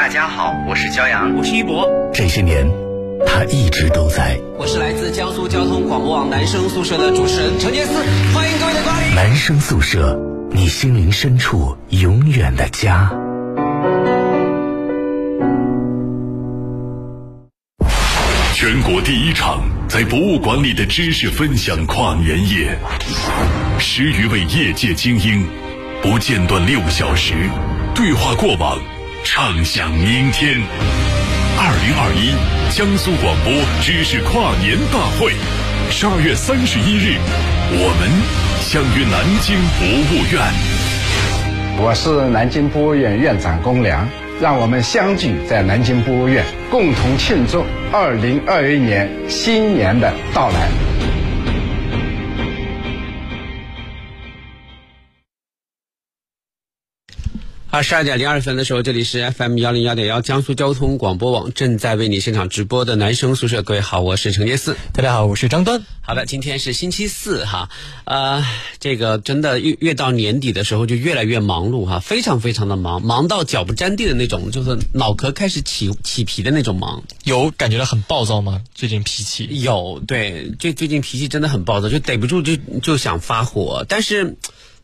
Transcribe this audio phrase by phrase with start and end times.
[0.00, 1.86] 大家好，我是焦阳，我是一博。
[2.10, 2.66] 这些年，
[3.26, 4.40] 他一直都在。
[4.58, 7.92] 我是来自江苏交通广播网男生宿舍的主持人陈杰思，
[8.34, 9.14] 欢迎各位的光临。
[9.14, 10.18] 男生宿舍，
[10.52, 13.10] 你心灵深处永远的家。
[18.54, 22.74] 全国第一场在博物馆里的知识分享跨年夜，
[23.78, 25.46] 十余位业界精英，
[26.00, 27.34] 不间断六小时，
[27.94, 28.78] 对话过往，
[29.22, 30.60] 畅想明天。
[31.58, 32.32] 二零二一
[32.74, 33.52] 江苏广播
[33.82, 35.32] 知识跨年大会，
[35.90, 37.18] 十二月三十一日，
[37.72, 38.08] 我们
[38.60, 40.40] 相约南京博物院。
[41.82, 44.08] 我是南京博物院院长龚良。
[44.40, 47.62] 让我们相聚在南京博物院，共同庆祝
[47.92, 50.89] 二零二一年新年的到来。
[57.72, 63.62] 二十二点零二分的时候，这里是 FM 幺零幺点幺江苏交通广播网正在为你现场直播的男生宿舍。
[63.62, 64.76] 各位好，我是程杰四。
[64.92, 65.80] 大家好，我是张端。
[66.00, 67.70] 好的，今天是星期四哈，
[68.06, 68.44] 呃，
[68.80, 77.04] 这个真的越越到年底的时候就越来越忙碌哈，非常非常的忙，忙到脚不沾地的那种，就是脑壳开始起起皮的那种忙。
[77.22, 78.62] 有感觉到很暴躁吗？
[78.74, 84.36] 最近脾气有，对，最最近脾气真的很暴躁，就逮不住就就想发火，但是。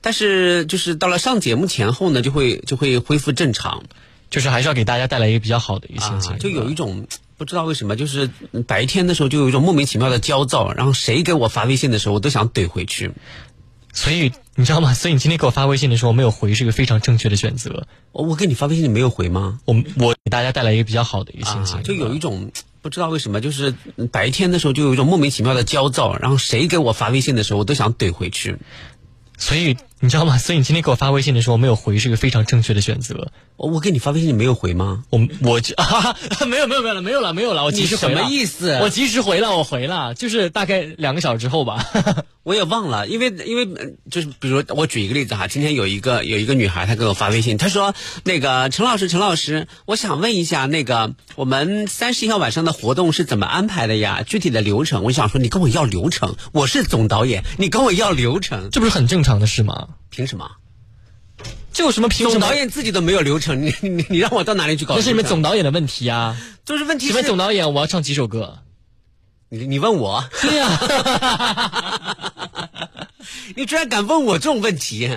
[0.07, 3.83] 但是，就是到了上节目前后呢，就会就会恢复正常，
[4.31, 6.39] 就是还是要给大家带来一个比较好的一个心情。
[6.39, 8.31] 就有一种不知道为什么，就是
[8.69, 13.11] 白天的时候就有一种莫名其妙的焦躁，然后谁给我发微信的时候，我都想怼回去。
[13.93, 14.95] 所以你知道吗？
[14.95, 17.89] 所以你今天给我发微信的时候没有回，是一个非常正确的选择。
[18.13, 19.59] 我我给你发微信，你没有回吗？
[19.65, 23.75] 我我给大家带来一个比较好的一个心情，就有一种不知道为什么，就是
[24.13, 28.57] 白天的时候就有一种莫名其妙的焦躁，然后谁给我发微信的时候，我都想怼回去。
[29.39, 29.77] 所以
[30.07, 30.39] 你知道吗？
[30.41, 33.33] 所以你今天给我发微信的时候没有回，是一个非常正确的选择。
[33.57, 35.05] 我我给你发微信，你没有回吗？
[35.11, 38.23] 我我啊， 没有没有没有了，没有了没有了，我及时回了。
[38.23, 38.79] 什么意思？
[38.83, 41.85] 我及时回了，我回了，就是大概两个小时之后吧。
[42.45, 47.93] 我也忘了，因为因为就是比如我举一个例子哈，今天有一个有一个女孩她给我发微信，她说
[48.23, 54.23] 那个陈老师陈老师，我想问一下那个我们三十一号晚上的活动是怎么安排的呀？
[54.25, 59.89] 具体的流程，我想说你跟我要流程，我是总导演，你跟我要流程，这不是很正常的事吗？
[60.11, 60.51] 凭什么？
[61.73, 62.41] 这有什么凭什么？
[62.41, 64.95] 总导演自己都没有流程， 你你你让我到哪里去搞？
[64.97, 66.37] 这是你们总导演的问题啊！
[66.65, 67.07] 就是问题。
[67.09, 68.61] 你们总导演，我要唱几首歌？
[69.51, 70.25] 你你问我？
[70.41, 70.67] 对呀。
[73.57, 75.11] 你居然敢问我这种问题，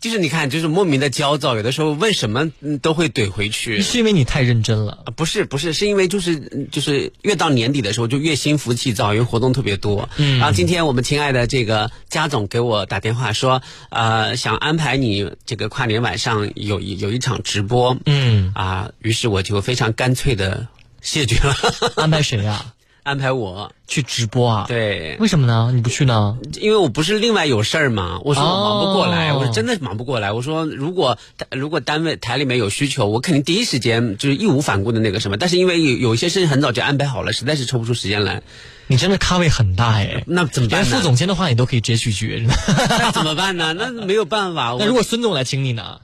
[0.00, 2.50] 就是你看，就是莫名的焦躁，有的时候问什么
[2.82, 3.80] 都会怼回去。
[3.80, 5.04] 是因为你太认真了？
[5.16, 10.08] 不是不是，是因为就是就是越到年底的时候就越心浮气躁，因为活动特别多。
[10.16, 10.38] 嗯。
[10.38, 17.96] 然后今天我们亲爱的这个加总给我打电话说，呃，想安排你这个跨年晚上有有一场直播。
[18.04, 18.52] 嗯。
[18.54, 20.66] 啊，于是我就非常干脆的
[21.00, 21.54] 谢绝了。
[21.96, 22.74] 安排谁呀？
[23.04, 24.64] 安排我去直播啊？
[24.66, 25.70] 对，为什么呢？
[25.74, 26.38] 你不去呢？
[26.60, 28.18] 因为我不是另外有事儿嘛。
[28.24, 30.32] 我说我忙不过来，我说真的忙不过来。
[30.32, 31.18] 我说如果
[31.50, 35.36] 如果单位台里面有需求，我肯定第一时间就是义无反顾的那个什么。
[35.36, 38.42] 但是因为有有一些事情很早就安排好了，实在是抽不出时间来。
[38.86, 40.82] 你真的咖位很大哎，那怎么办？
[40.82, 42.42] 连副总监的话你都可以直接拒绝，
[42.88, 43.74] 那怎么办呢？
[43.74, 44.76] 那没有办法。
[44.78, 46.00] 那如果孙总来请你呢？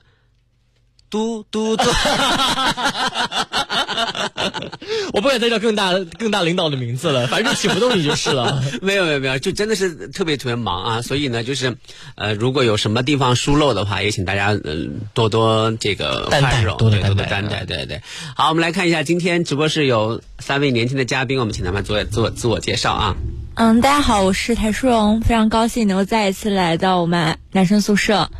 [1.09, 1.84] 嘟嘟嘟。
[5.12, 8.62] 我不敢再叫更大更大领导的名字了，反正请不动你就是了。
[8.83, 11.03] 没有没有没有，就真的是特别特别忙啊！
[11.03, 11.77] 所以呢，就是
[12.15, 17.65] 呃，如果有什么地方疏漏的话，也请大家嗯多多这个宽容，多多担待。
[17.65, 18.03] 对对。
[18.34, 23.17] 好，我们来看一下今天直播室有三位年轻的嘉宾，我们请他们做做自我介绍啊。
[23.55, 28.31] 嗯，大家好，我是谭淑荣，非常高兴能够再一次来到我们男生宿舍。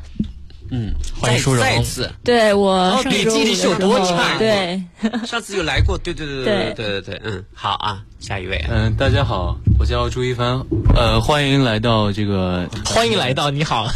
[0.71, 1.61] 嗯，欢迎舒荣。
[1.63, 4.39] 再次，对我你记忆力有多差？
[4.39, 4.83] 对，
[5.27, 10.65] 上次有来过，对对对对对对对，嗯，好啊，下一位，嗯，大家好，我叫朱一帆，
[10.95, 13.89] 呃，欢迎来到这个， 欢迎来到，你好，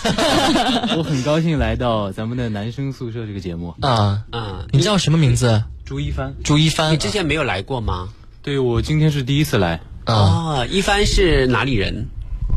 [0.99, 5.63] 我很高兴来到咱们的男生宿舍这个节目啊啊，你叫什么名字？
[5.85, 8.09] 朱一帆，朱一帆，你之前没有来过吗？
[8.43, 9.81] 对，我今天是第一次来。
[10.05, 12.09] 啊，一帆是哪里人？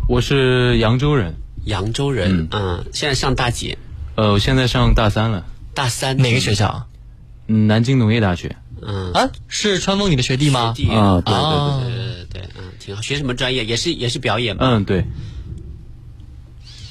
[0.09, 1.35] 我是扬州人。
[1.65, 3.77] 扬州人，嗯，现在上大几？
[4.17, 5.45] 呃，我现在上大三了。
[5.75, 6.87] 大三哪个学校？
[7.45, 8.55] 嗯，南京农业大学。
[8.81, 10.73] 嗯啊，是川风你的学弟吗？
[10.75, 13.01] 学弟啊，对对对对对对，嗯，挺好。
[13.03, 13.63] 学什么专业？
[13.63, 14.63] 也是也是表演吗？
[14.65, 15.05] 嗯，对。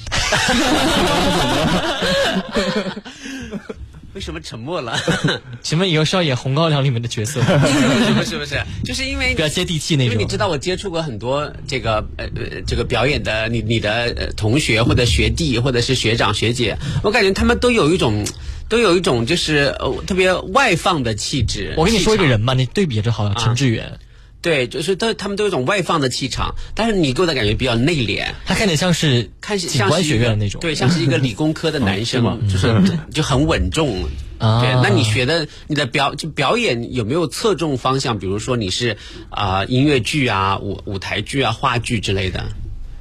[4.17, 4.97] 为什么沉默了？
[5.61, 7.39] 请问以后是要演《红高粱》里面的角色？
[8.17, 10.11] 不是不是，就是因为比较接地气那种。
[10.11, 18.25] 因为你知道，我接触过很多这个呃呃这个表演的你你的同学或者学弟或者是学长学姐，我感觉他们都有一种
[18.67, 21.75] 都有一种就是呃特别外放的气质。
[21.77, 23.99] 我跟你说一个人吧，你对比着好像陈志远，
[24.41, 30.61] 对，就是都他们都有一种外放的气场，但是你给我的感觉比较内敛，他看起来像是看景观像是一个学院的那种。
[30.61, 32.73] 对，像是一个理工科的男生， 就是
[33.11, 34.05] 就很稳重。
[34.37, 38.19] 啊对，那你学的你的表就表演有没有侧重方向？
[38.19, 38.97] 比如说你是
[39.31, 42.45] 啊、音乐剧啊、舞舞台剧啊、话剧之类的。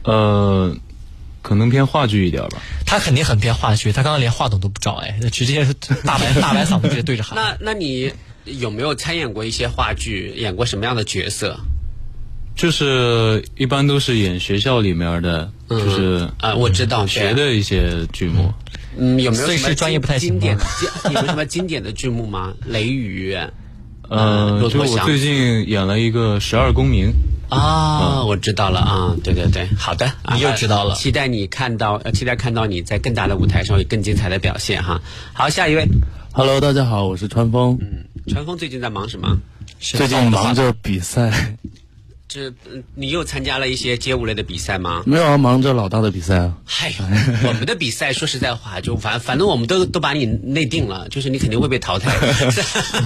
[0.04, 0.74] 呃，
[1.42, 2.62] 可能偏话剧一点吧。
[2.86, 7.36] 他肯定很偏话剧，他刚刚连话筒都不找，哎，直接是大白大白嗓子直接对着喊。
[7.36, 8.12] 那那你
[8.46, 10.32] 有没有参演过一些话剧？
[10.36, 11.58] 演过什么样的角色？
[12.54, 18.52] 就是一般都是演学校里面的，就是啊、我知道学的一些剧目。
[18.96, 20.64] 嗯，有没有什么是专业不太经典的
[21.04, 22.54] 有没 有什么经典的剧目吗？
[22.64, 23.36] 雷雨
[24.08, 24.70] 呃，我
[25.04, 27.08] 最近演了一个《十二公民》，
[27.54, 35.02] 啊，我知道了啊，对对对，好的，啊你又知道了期待你看到，呃，期待看到你在更大的舞台上有更精彩的表现哈。
[35.34, 35.86] 好，下一位
[36.32, 37.78] ，Hello，大家好，我是川风。
[38.28, 39.38] 传峰最近在忙什么？
[39.78, 41.56] 最近忙着比赛，
[42.26, 45.02] 这嗯你又参加了一些街舞类的比赛吗？
[45.06, 46.56] 没有啊，忙着老大的比赛啊。
[46.64, 46.92] 嗨，
[47.46, 52.10] 我们的比赛说实在话，就反反正我们都都把你内定了，就是你肯定会被淘汰，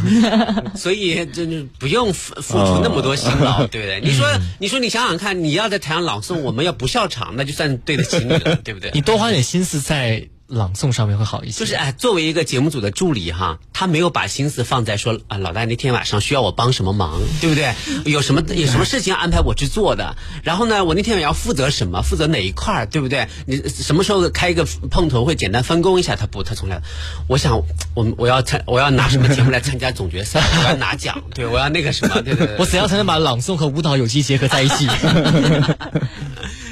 [0.75, 4.01] 所以就是不用付付出那么多辛劳，对不对？
[4.03, 4.27] 你说
[4.59, 8.91] 你说你想想看，你要在台上朗诵，我们要不笑场，那就算对得起你了， 对不对？
[8.95, 11.61] 你多花点心思在朗诵上面会好一些。
[11.61, 17.75] 就是哎，作为一个节目组的助理哈，他没有把心思放在说啊，老大那天晚上需要我帮什么忙，对不对？
[18.05, 20.17] 有什么有什么事情要安排我去做的？
[20.43, 22.03] 然后呢，我那天晚上要负责什么？
[22.03, 23.29] 负责哪一块儿，对不对？
[23.47, 26.17] 你什么时候开一个碰头会，简单分工一下？
[26.17, 26.83] 他不，他从来，
[27.29, 27.63] 我想
[27.95, 30.41] 我我要参我要拿什么节目来参加总决赛？
[30.59, 32.57] 我要拿奖，对我要那个什么，对对对。
[32.59, 34.89] 我怎样才能把朗诵和舞蹈有机结合在一起？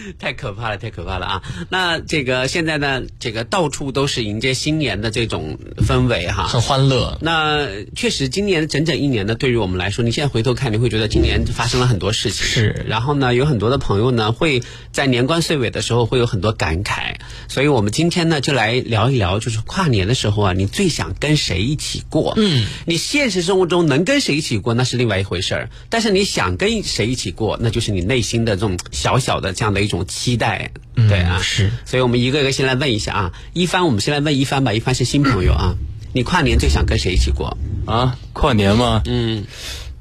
[0.19, 1.43] 太可怕了，太可怕了啊！
[1.69, 7.19] 那这个现在呢，这个到处都是迎接新年的这种氛围哈，很欢乐。
[7.21, 12.47] 那确实，今年整整一年呢，对于我们来说，你现在回头看，你会觉得今年发生了很多事情。
[12.47, 14.63] 是然后呢，有很多的朋友呢，会
[14.93, 17.17] 在年关岁尾的时候会有很多感慨。
[17.49, 22.35] 所以我们今天呢，就来聊一聊，就是跨年的时候啊，你最想跟谁一起过？
[22.37, 25.71] 嗯，你现实生活中能跟谁一起过，那是另外一回事儿。
[25.89, 30.71] 但是你想跟谁一起过，那就是你内心的这种小小的这样的一种期待。
[30.95, 31.71] 对啊，是。
[31.85, 34.73] 所以我们一个一个先来问一下啊，一帆，我们先来问一帆吧。
[34.73, 35.75] 一帆是新朋友啊，
[36.13, 37.57] 你跨年最想跟谁一起过？
[37.87, 39.45] 啊，跨年吗，嗯，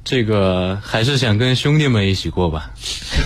[0.04, 2.72] 这个还是想跟兄弟们一起过吧。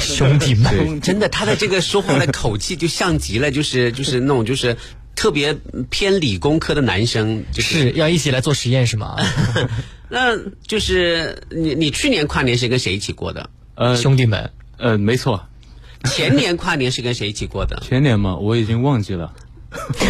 [0.00, 4.76] 兄弟们， 真的，他的这个说话的口气就像极了，就是 就是那种就是
[5.14, 5.56] 特别
[5.88, 9.16] 偏理工科的男生，就是是要一起来做实验是吗？
[10.10, 10.36] 那
[10.66, 13.48] 就是你你去年跨年是跟谁一起过的？
[13.74, 15.46] 呃，兄弟们，呃，没错，
[16.04, 17.82] 前年跨年是跟谁一起过的？
[17.86, 19.32] 前年嘛，我已经忘记了。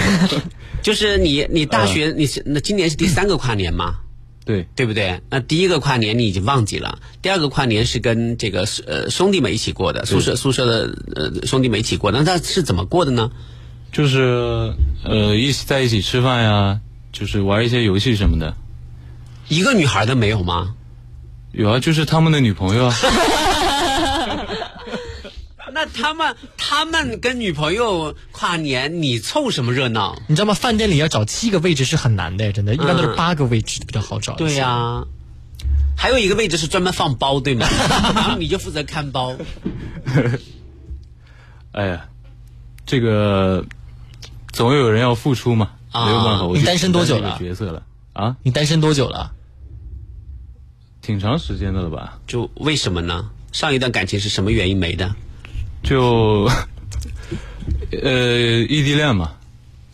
[0.83, 3.97] 就是你你大学、你是那今年是第三个跨年吗？
[4.45, 5.21] 对，对不对？
[5.31, 13.31] 那第一个跨年你已经忘记了，第二个跨年是跟这个呃兄弟们一起过的，宿舍宿舍的呃兄弟们一起过的，那他是怎么过的呢？
[13.93, 14.75] 就是
[15.05, 16.81] 呃，一起在一起吃饭呀，
[17.13, 18.57] 就是玩一些游戏什么的。
[19.49, 20.75] 一个女孩都没有吗？
[21.53, 22.95] 有啊，就是他们的女朋友啊。
[25.83, 30.17] 那他们他们跟女朋友跨年，你凑什么热闹？
[30.29, 30.55] 你知道吗？
[30.55, 34.35] 饭店里要找七个位置是很难的，真的，一般都是八个位置比较好找。
[34.35, 35.03] 对呀、
[35.97, 37.67] 还有一个位置是专门放包，对吗？
[38.15, 39.35] 然后你就负责看包。
[41.73, 42.09] 哎呀，
[42.87, 43.65] 这个
[44.53, 46.47] 总有人要付出嘛，啊没有办法。
[46.55, 49.33] 你单身多久了角色了啊，你单身多久了？
[51.01, 52.21] 挺长时间的了吧？
[52.29, 53.31] 就为什么呢？
[53.51, 55.13] 上一段感情是什么原因没的？
[55.83, 56.49] 就
[58.03, 59.33] 呃异地恋嘛，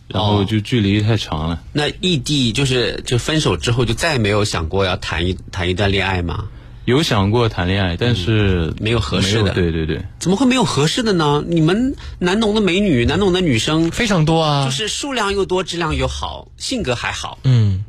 [0.09, 1.62] 然后就距离太长了。
[1.73, 6.49] 那异地就是就分手之后就再也没有想过要谈一谈一段恋爱吗？
[6.85, 11.45] 有想过谈恋爱，但是嗯没有合适的对对对，怎么会没有合适的呢？
[11.47, 14.64] 你们南农的美女，南农的女生，非常多啊。
[14.64, 17.38] 就是数量又多，质量又好，性格还好。
[17.45, 17.85] 嗯，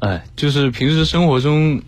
[0.00, 1.80] 哎，就是平时生活中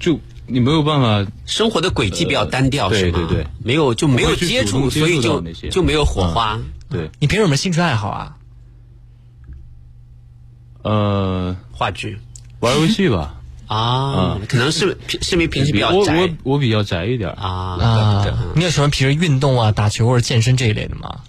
[0.00, 3.18] 就你没有办法生活的轨迹比较单调，呃是吗？
[3.18, 6.58] 对对对没有就没有接触，接触所以就就没有火花。
[6.88, 8.36] 对你平时有什么兴趣爱好啊？
[10.82, 12.18] 呃话剧
[12.60, 13.32] 玩游戏吧。
[13.66, 18.24] 啊，可能是是因为平时比较我我我比较宅一点，啊，啊，
[18.54, 21.22] 你有喜欢平时运动啊、打球或者健身这一类的吗？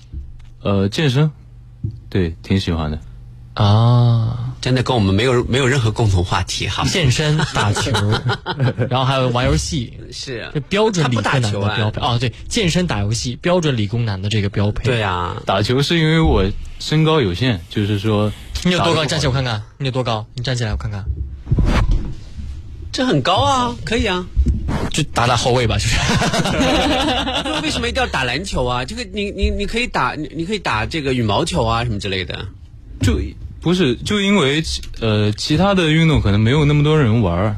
[0.61, 1.31] 呃，健身，
[2.11, 2.99] 对，挺喜欢的。
[3.57, 6.85] 啊，真的跟我们没有没有任何共同话题哈。
[6.85, 7.91] 健身、打球，
[8.87, 12.17] 然后还有玩游戏，是这标准理工男的标配哦。
[12.19, 14.83] 对，健身、打游戏，标准理工男的这个标配。
[14.83, 16.45] 对啊，打球是因为我
[16.79, 18.31] 身高有限，就是说
[18.63, 19.03] 你有多高？
[19.03, 20.23] 站起来我看看，你有多高？
[20.35, 21.03] 你站起来我看看，
[22.91, 24.23] 这很高啊，可以啊。
[24.91, 25.95] 就打打后卫吧，就是。
[27.43, 28.85] 那 为什么一定要打篮球啊？
[28.85, 32.45] 这个你你你可以打你你可以打这个羽毛球啊什么之类的。
[33.01, 33.19] 就
[33.67, 34.63] 不是就因为
[35.01, 37.55] 呃其他的运动可能没有那么多人玩儿，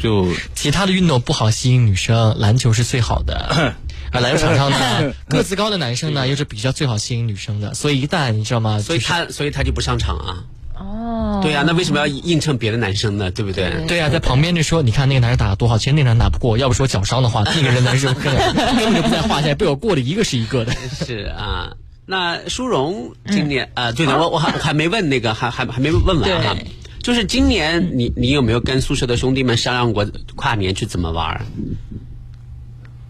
[0.00, 3.74] 就其他的运动不好吸引女生，篮球是最好的。
[4.12, 7.74] 啊，篮球场上呢，个子高的男生呢，又是比较最好吸引女生的。
[7.74, 8.78] 所以一旦你知道吗？
[8.78, 10.44] 所以就是他所以他就不上场啊。
[10.78, 13.28] 哦，对呀、那为什么要映衬别的男生呢？
[13.32, 13.84] 对不对？
[13.88, 20.72] 对啊，在旁边就说，你看那个男生打的多好，其实那个男人打不过，要不说脚伤的话，那个人男生根本根本就不在话下，被我过的一个是一个的。
[21.04, 21.72] 是啊。
[22.10, 26.56] 那舒荣今年、呃，对的，我我还我还没问那个，还还还没问完哈。
[27.02, 31.42] 就是今年你你有没有跟宿舍的兄弟们商量过跨年去怎么玩儿？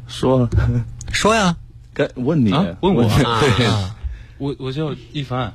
[0.08, 0.48] 说，
[1.12, 1.54] 说呀，
[1.94, 2.50] 该问你。
[2.50, 2.66] 啊？
[2.80, 3.04] 问我？
[3.04, 3.66] 啊对。
[3.66, 3.94] 啊，
[4.38, 5.54] 我我叫一凡，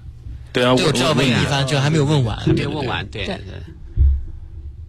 [0.53, 1.31] 对啊，对，我知道问你。
[1.31, 2.39] 一你番，这还没有问完。
[2.47, 3.43] 没有问完，对对对。
[3.45, 3.73] 对。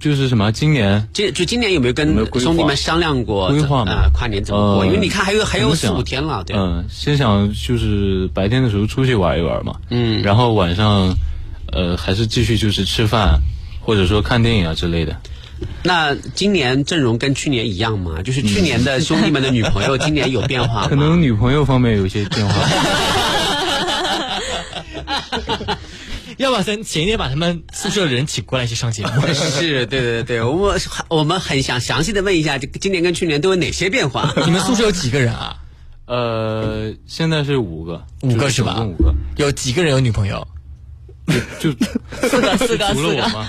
[0.05, 4.81] 就是什么今年今就今年有没有跟兄弟们商量过规划吗呃，跨年怎么过？
[4.81, 6.55] 呃因为你看还有还有四五天了，对。
[6.55, 11.15] 嗯，先想就是白天的时候出去玩一玩嘛，嗯然后晚上
[11.73, 13.41] 呃还是继续就是吃饭，
[13.81, 15.17] 或者说看电影啊之类的。
[15.83, 18.21] 那今年阵容跟去年一样吗？
[18.23, 20.89] 就是去年的兄弟们的女朋友，今年有变化吗？
[20.93, 22.55] 可能女朋友方面有一些变化。
[26.37, 29.11] 要不咱前一天把他们宿舍的人请过来一起上节目。
[29.33, 34.33] 是，对对对，我们我们很想详细的问一下，这今年跟去年都有哪些变化？
[34.45, 35.57] 你们宿舍有几个人啊？
[36.07, 40.47] 呃，现在是五个，五个是是吧五个，有几个人有女朋友？
[41.59, 41.73] 就
[42.29, 43.49] 四个四个除了四个，我吗？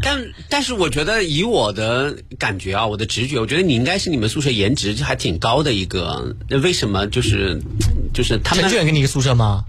[0.00, 6.36] 但但是我觉得以我的感觉啊，我的直觉，我觉得你应该是你们宿舍颜值还挺高的一个。
[6.48, 7.60] 那为什么就是
[8.14, 9.64] 就是他们陈志远跟你一个宿舍吗？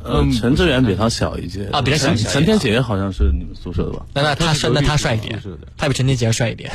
[0.00, 4.06] 呃，陈志远比他小一届啊比他小一届陈陈天杰好像是你们宿舍的吧？
[4.14, 5.42] 那那他帅，那他帅一点
[5.76, 6.70] 他比陈天杰要帅一点。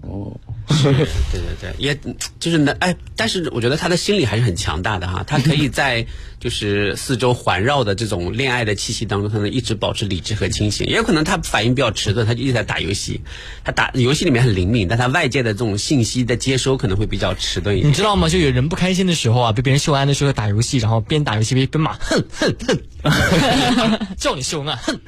[0.00, 0.36] 哦，
[0.82, 1.98] 对对对，也
[2.40, 6.04] 就是呢，哎，但是我觉得他的心理还是很强大的哈，他可以在
[6.44, 10.86] 就是四周环绕的这种恋爱的气息当中，他能一直保持理智和清醒。
[10.86, 13.22] 也有可能他反应比较迟钝，他就一直在打游戏，
[13.64, 17.90] 他打游戏里面很灵敏，但他外界的这种信息的接收可能会比较迟钝一点。
[17.90, 18.28] 你知道吗？
[18.28, 22.54] 就有人不开心的时候啊，被别人秀恩爱的时候打游戏，然后边打游戏边边骂，哼哼
[23.02, 25.00] 哼， 叫你秀恩爱，哼。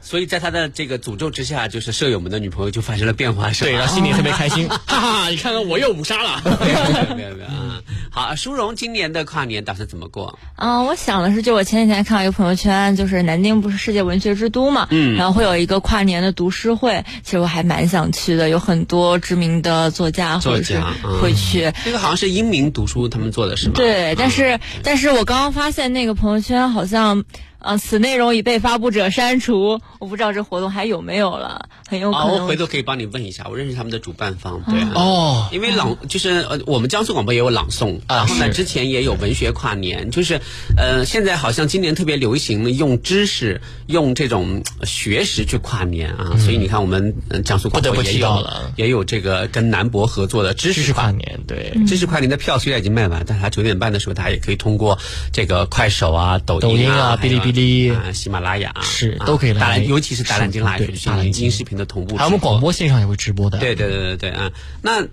[0.00, 3.70] 所以在他的这个诅咒之下，就是舍友们的女朋友就发生了变化，是吧？
[3.70, 6.40] 对，然后心里特别开心， 哈哈，你看看我又五杀了。
[6.44, 7.82] 没有没有没有啊。
[8.10, 10.38] 好，舒荣今年的跨年打算怎么过？
[10.54, 20.80] 嗯，我想的是，就我前几天看到一个朋友圈，就是南京不是世界文学之都嘛，嗯然后会有一个跨年的读诗会，其实我还蛮想去的，有很多知名的作家作或者是
[21.20, 21.72] 会去。
[21.84, 23.74] 这个好像是英明读书他们做的是吗？
[23.76, 27.24] 对，但是但是我刚刚发现那个朋友圈好像，
[27.64, 32.42] 呃，此内容已被发布者删除，我不知道这活动还有没有了，很有可啊，能。
[32.42, 34.80] 我回头可以帮你问一下，我认识他们的主办方，对。
[34.94, 40.40] 哦，因为朗就是呃，我们江苏广播也有朗诵，啊然后呢，之前也有文学跨年，就是
[40.76, 51.40] 呃，现在好像今年特别流行用知识、用这种呃学识去跨年啊，所以你看我们呃江苏广播不得不提也有到了也有这个跟南博合作的知知识识跨年。
[51.46, 54.98] 对，知识跨年的票虽然已经卖完，但它九点半的时候，大家也可以通过
[55.32, 63.58] 这个快手啊、抖抖音啊哔哩哔哩哔哩啊、喜马拉雅是都可以来尤其是大蓝鲸来对去大蓝鲸视频的同步，还有我们广播线上也会直播的。
[63.58, 65.06] 对对对对对嗯，那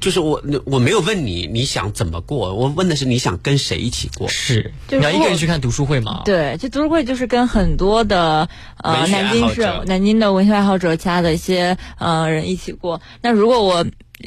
[0.00, 4.28] 就是我我没有问你你想怎么过，我问的是你想跟谁一起过。
[4.28, 6.22] 是，就你要一个人去看读书会吗？
[6.24, 13.00] 对，这读书会就是跟很多的呃南京市南京的文学爱好者其他的一些呃人一起过。
[13.22, 13.84] 那如果我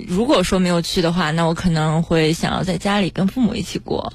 [0.07, 4.11] 如果说没有去的话，那我可能会想要在家里跟父母一起过。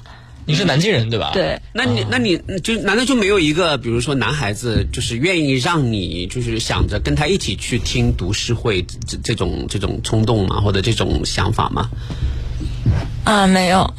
[0.49, 1.29] 你是南京人对吧？。
[1.31, 10.59] 对，那你那你就难道就没有一个，比如说男孩子，就是愿意让你就是想着跟他一起去听读诗会这这种这种冲动吗？
[10.59, 11.87] 或者这种想法吗？
[13.25, 13.93] 啊，没有。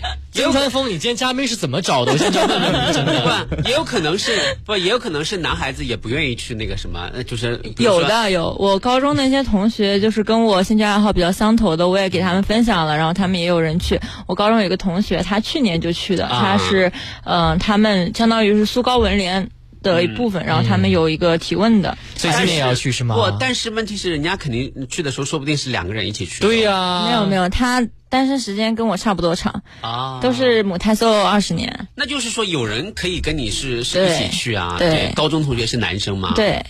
[0.36, 2.12] 金川峰，你今天嘉宾是怎么找的？
[2.12, 3.46] 我现在就问问你，真的。
[3.48, 13.98] 不，也有可能是不，也有可能是男孩子也不愿意去那个什么，呃就是有的有，我高中那些同学就是跟我兴趣爱好比较相投的，我也给他们分享了，然后他们也有人去。
[14.26, 16.92] 我高中有一个同学，他去年就去的，啊他是
[17.24, 19.48] 嗯、呃他们相当于是苏高文联
[19.94, 21.96] 的一部分，然后他们有一个提问的。
[22.16, 23.14] 所以今年也要去是吗？
[23.14, 26.40] 不，但是问题是，人家肯定去的时候，说不定是两个人一起去。
[26.40, 31.88] 对呀、没有没有，他单身时间跟我差不多长，啊，都是母胎 solo 二十年。
[31.94, 34.76] 那就是说，有人可以跟你是是对一起去啊？
[34.78, 36.64] 对高中同学是男生吗？，对，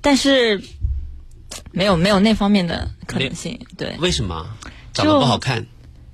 [0.00, 0.62] 但是
[1.72, 3.58] 没有没有那方面的可能性。
[3.76, 4.46] 对，为什么？
[4.92, 5.66] 长得不好看。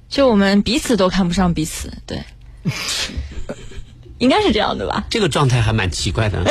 [0.08, 1.90] 就我们彼此都看不上彼此。
[2.06, 2.22] 对，
[4.18, 5.04] 应该是这样的吧？
[5.10, 6.42] 这个状态还蛮奇怪的。
[6.44, 6.50] 彼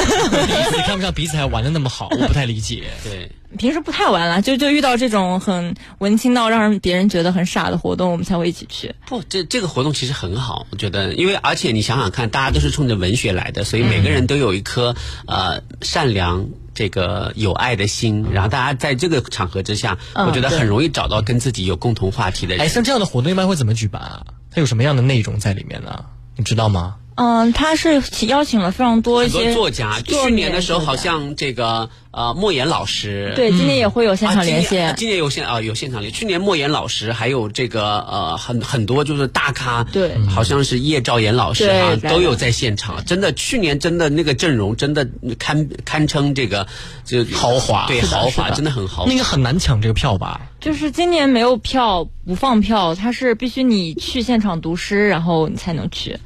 [0.70, 2.84] 此看不上彼此，还玩的那么好， 我不太理解。
[3.04, 8.94] 对，平时不太玩了，就就遇到这种很文青到让人别人觉得很傻的活动，我们才会一起去。
[9.08, 14.96] 不，这这个活动其实很好，我觉得，因为而且你想想看，大家都是冲着文学来的，所以每个人都有一颗
[15.28, 16.46] 呃善良。
[16.76, 22.66] 这个有爱的心，然后大家在这个场合之下，我觉得很容易找到跟自己有共同话题的人。
[22.66, 24.26] 哎，像这样的活动一般会怎么举办啊？
[24.52, 26.04] 它有什么样的内容在里面呢？
[26.36, 26.98] 你知道吗？
[27.16, 30.02] 嗯，他是邀请了非常多一些作家。
[30.02, 34.94] 去年的时候，好像这个呃莫言老师，对，今年也会有现场连线。
[34.98, 36.12] 今年有现啊有现场连。
[36.12, 43.06] 去年莫言老师还有这个呃很很多就是大咖，对，好像是叶兆言老师啊都有在现场。
[43.06, 45.08] 真的，去年真的那个阵容真的
[45.40, 46.68] 堪堪称这个
[47.06, 49.10] 就豪华，对豪华真的很豪华。
[49.10, 50.42] 那个很难抢这个票吧？
[50.60, 56.20] 就是今年没有票不放票，他是必须你去现场读诗，然后你才能去。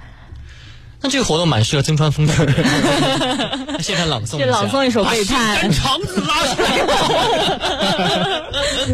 [1.02, 2.34] 那这个活动蛮适合曾川风的，
[3.82, 6.80] 现场朗诵，去朗诵一首背叛，肠子拉出来，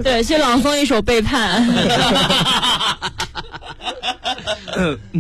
[0.04, 1.68] 对，去朗诵一首背叛。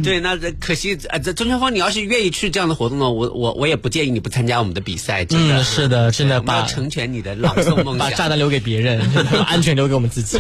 [0.04, 5.24] 对，那可惜啊，这曾川峰，你要是愿意去这样的活动呢，我我我也不建议你不参加我们的比赛。
[5.24, 9.02] 真的是的，真的把成全你的朗诵梦想， 把炸弹留给别人，
[9.32, 10.38] 把安全留给我们自己。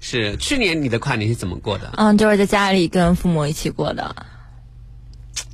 [0.00, 1.92] 是去年你的跨年是怎么过的？
[1.98, 4.16] 嗯，就是在家里跟父母一起过的。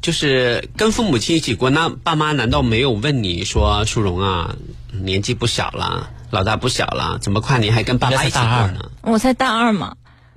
[0.00, 4.54] 就是跟父母亲一起过，那爸妈难道没有问你说：“淑荣啊，
[4.92, 9.96] 年纪不小了，老大不小了，怎么跨年还跟爸妈一起过呢？”我才大二嘛，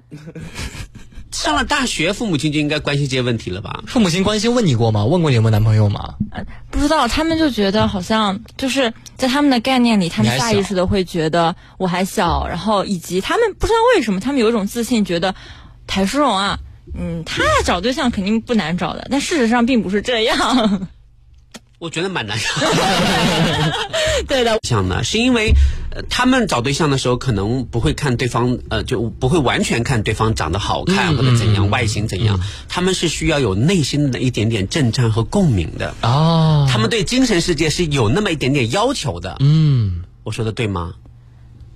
[1.31, 3.83] 上了大学，父母亲就应该关心这些问题了吧？
[3.87, 5.05] 父母亲关心问你过吗？
[5.05, 6.15] 问过你有没有男朋友吗？
[6.71, 15.35] 不知道，他们就觉得好像就是在他们的概念里，他们下意识的会觉得我还小，然后以及他们不知道为什么，他们有一种自信，觉得
[15.85, 16.59] 台淑荣啊。
[16.93, 20.87] 嗯，他找对象肯定不难找的，但事实上并不是这样。
[21.79, 22.45] 我觉得蛮难找。
[24.27, 25.53] 对的，想呢，是因为
[25.91, 32.39] 呃，他们找对象的时候可能不会看对方，呃，就不会完全看对方长得好看或者怎样，外形怎样。
[32.67, 35.93] 他们是需要有内心的一点点震颤和共鸣的。
[36.01, 39.37] 哦，他们对精神世界是有那么一点点要求的。
[39.39, 40.95] 嗯，我说的对吗？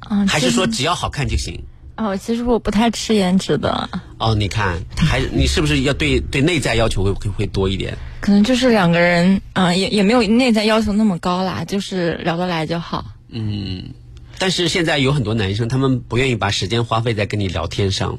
[0.09, 1.63] 嗯，还是说只要好看就行？
[2.03, 3.89] 哦，其实我不太吃颜值的。
[4.17, 7.97] 哦，你看，还你是不是要对对内在要求会会会多一点？
[8.19, 13.05] 可能就是两个人，嗯，也也没有内在要求那么高啦，就是聊得来就好。
[13.29, 13.91] 嗯，
[14.37, 18.17] 但是现在有很多男生，他们不愿意把时间花费在跟你聊天上。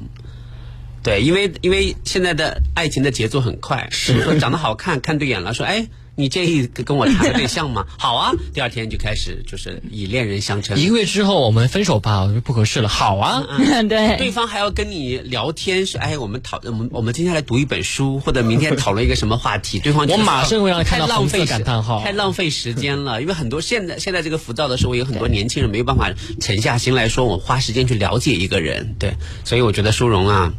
[1.03, 5.87] 对，因为因为现在的爱情的节奏很快，是说长得好看看对眼了，说哎。
[6.15, 7.85] 你介意跟我谈个对象吗？
[7.97, 10.77] 好啊，第二天就开始就是以恋人相称。
[10.77, 12.87] 一个月之后我们分手吧，我就不合适了。
[12.87, 13.43] 好啊，
[13.89, 19.79] 对，对方还要跟你聊天，说哎，我们讨我们我们今天来读一本书，或者明天讨论一个什么话题。
[19.79, 23.21] 对方我马上会让太浪费感叹号， 太浪费时间了。
[23.21, 28.95] 因为很多现在现在这个浮躁的社会，有很多年轻人没有办法沉下心来说，我花时间去了解一个人。
[28.99, 30.53] 对，所以我觉得舒荣啊。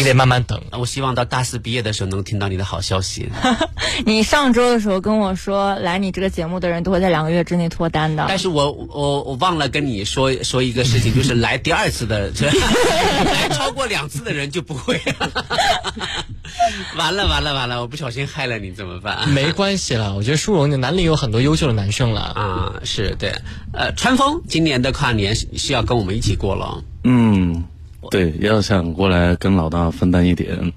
[0.00, 3.28] 你得慢慢等，我希望到大四毕业的时候能听到你的好消息。
[4.06, 8.24] 你上周的时候跟我说，来你这个节目的人都会在两个月之内脱单的。
[8.28, 12.30] 但是我我我忘了跟你说说一个事情，就是来第二次的，
[13.24, 15.00] 来超过两次的人就不会。
[16.96, 19.28] 完了完了完了，我不小心害了你怎么办？
[19.28, 23.34] 没关系了，我觉得舒荣的南里有很多优秀的男生了啊，是对。
[23.72, 26.82] 呃，川峰今年的跨年是要跟我们一起过了。
[27.04, 27.64] 嗯。
[28.10, 30.72] 对，要想过来跟老大分担一点，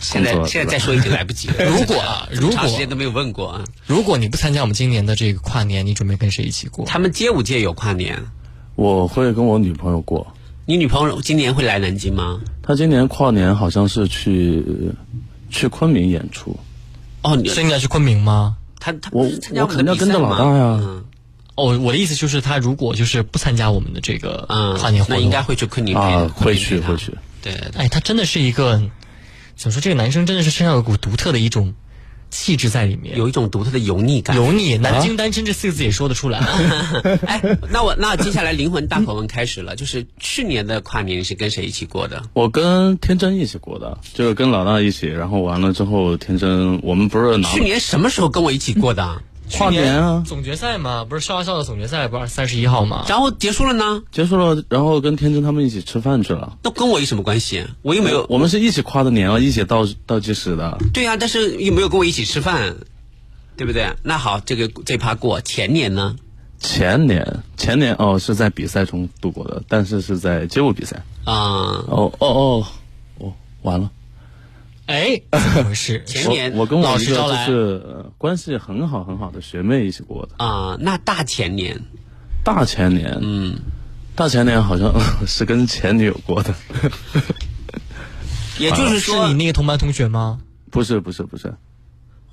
[0.00, 1.54] 现在现在再说已经来不及了。
[1.66, 6.84] 如果 如果长时间都没有问过啊，如果你不参加我们今年的这个跨年，你准备跟谁一起过？
[6.86, 8.18] 他们街舞界有跨年，
[8.76, 10.26] 我会跟我女朋友过。
[10.66, 12.40] 你女朋友今年会来南京吗？
[12.62, 14.64] 她今年跨年好像是去
[15.50, 16.56] 去昆明演出。
[17.22, 18.56] 哦，所以你要去昆明吗？
[18.80, 20.80] 他他我我肯定要跟着老大呀。
[21.56, 24.46] 哦，我的意思就是，他如果就是不参加我们的这个
[24.78, 27.12] 跨年活动，那应该会去昆明啊，会去会去。
[27.42, 28.82] 对，哎，他真的是一个，
[29.56, 29.80] 怎么说？
[29.80, 31.74] 这个男生真的是身上有股独特的一种
[32.30, 34.34] 气质在里面，有一种独特的油腻感。
[34.34, 36.40] 油腻，南京单身这四个字也说得出来。
[37.24, 37.40] 哎，
[37.70, 42.22] 那我那接下来灵魂大拷问开始了，就是去年的跨年是跟谁一起过的？
[42.32, 49.22] 我跟天真一起过的，就是跟老大一起，然后完了之后，天真我们不是去年什么时候跟我一起过的？
[49.52, 53.04] 跨年啊，总决赛嘛，不是笑笑的总决赛，不是三十一号嘛？
[53.08, 54.02] 然后结束了呢？
[54.10, 56.58] 结束了，然后跟天真他们一起吃饭去了。
[56.62, 57.64] 那跟我有什么关系？
[57.82, 60.78] 我又没有，我们是一起跨的年啊，一起倒倒计时的。
[60.92, 62.74] 对啊，但是又没有跟我一起吃饭，
[63.56, 63.92] 对不对？
[64.02, 65.40] 那好，这个这趴过。
[65.40, 66.16] 前年呢？
[66.58, 70.96] 前年，前年哦，是在比赛中度过的，但是是在街舞比赛。
[71.24, 71.34] 啊，
[71.86, 72.66] 哦哦哦，
[73.18, 73.90] 哦，完了。
[74.86, 76.02] 哎，怎么回事？
[76.06, 77.52] 前年我我跟我老一个就师招来是
[77.84, 80.44] 呃关系很好很好的学妹一起过的。
[80.44, 81.80] 啊、那大前年，
[82.44, 83.58] 大前年，嗯，
[84.14, 84.92] 大前年好像
[85.26, 86.54] 是跟前女友过的，
[88.58, 90.38] 也就是是说，你那个同班同学吗？
[90.70, 91.54] 不是不是不是，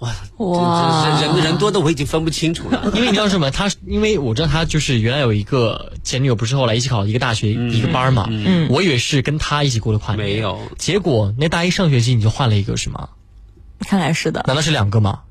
[0.01, 2.83] 哇，哇这这人人多的我已经分不清楚了。
[2.93, 3.49] 因为你知道什么？
[3.49, 8.27] 他因为我知道他就是原来有一个前女友，不是后来一起考一个大学、一个班嘛。
[8.29, 13.09] 嗯，我以为是跟他一起过的跨年，没有结果那大一上学期你就换了一个是吗？
[13.79, 14.43] 看来是的。
[14.45, 15.21] 难道是两个吗？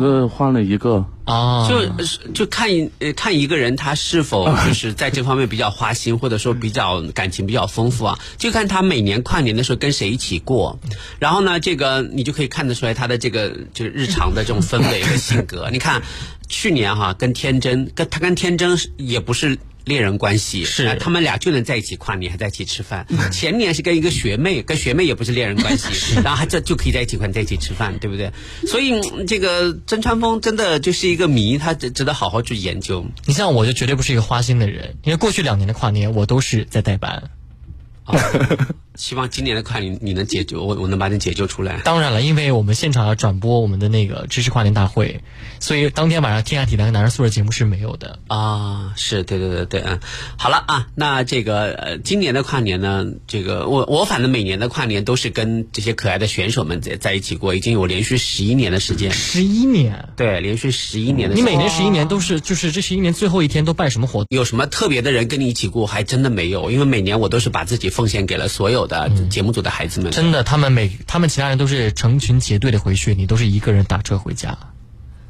[0.00, 10.78] 呃，换了一个，啊，就就看一呃看一个人他是否 就是在这方面比较花心，或者说比较感情比较丰富啊，就看他每年跨年的时候跟谁一起过，
[11.18, 15.68] 然后呢，这个你就可以看得出来他的这个就是日常的这种氛围和性格。
[15.70, 16.02] 你看
[16.48, 19.58] 去年哈、跟天真跟他跟天真也不是。
[19.84, 23.06] 恋人关系是呃他们俩就能在一起跨年，还在一起吃饭。
[23.32, 28.32] 前年是跟一个学妹，跟学妹也不是恋人关系，然后还这就可以在一起跨年，在一起吃饭，对不对？
[28.66, 33.04] 所以嗯这个曾川峰真的就是一个谜，他值值得好好去研究。
[33.26, 37.30] 你像我就绝对不是一个花心的人，因为过去两年的跨年我都是在代班。
[39.00, 41.80] 希望今年的跨年你能解救我，我能把你解救出来。
[41.84, 45.22] 当然了，因为我们现场要转播我们的那个知识跨年大会，
[45.58, 48.18] 所以当天晚上天下体坛男人宿舍节目是没有的。
[48.26, 50.00] 啊，是对对对对，嗯，
[50.36, 61.50] 好了啊，那这个呃，今年的跨年呢，这个我我反正每年的跨年都是跟这些可爱的选手们在在一起过，已经有连续十一年的时间，十一年，对，连续十一年的时间。
[61.50, 64.26] 你每年十一年都是就是这十一年最后一天都办什么活动？
[64.28, 65.86] 有什么特别的人跟你一起过？
[65.86, 70.10] 还真的没有，因为每年我都是把自己奉献给了所有的节目组的孩子们。
[70.10, 74.58] 真的，他们每他们其他人都是成群结队的回去，你都是一个人打车回家。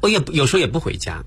[0.01, 1.23] 我也有时候也不回家，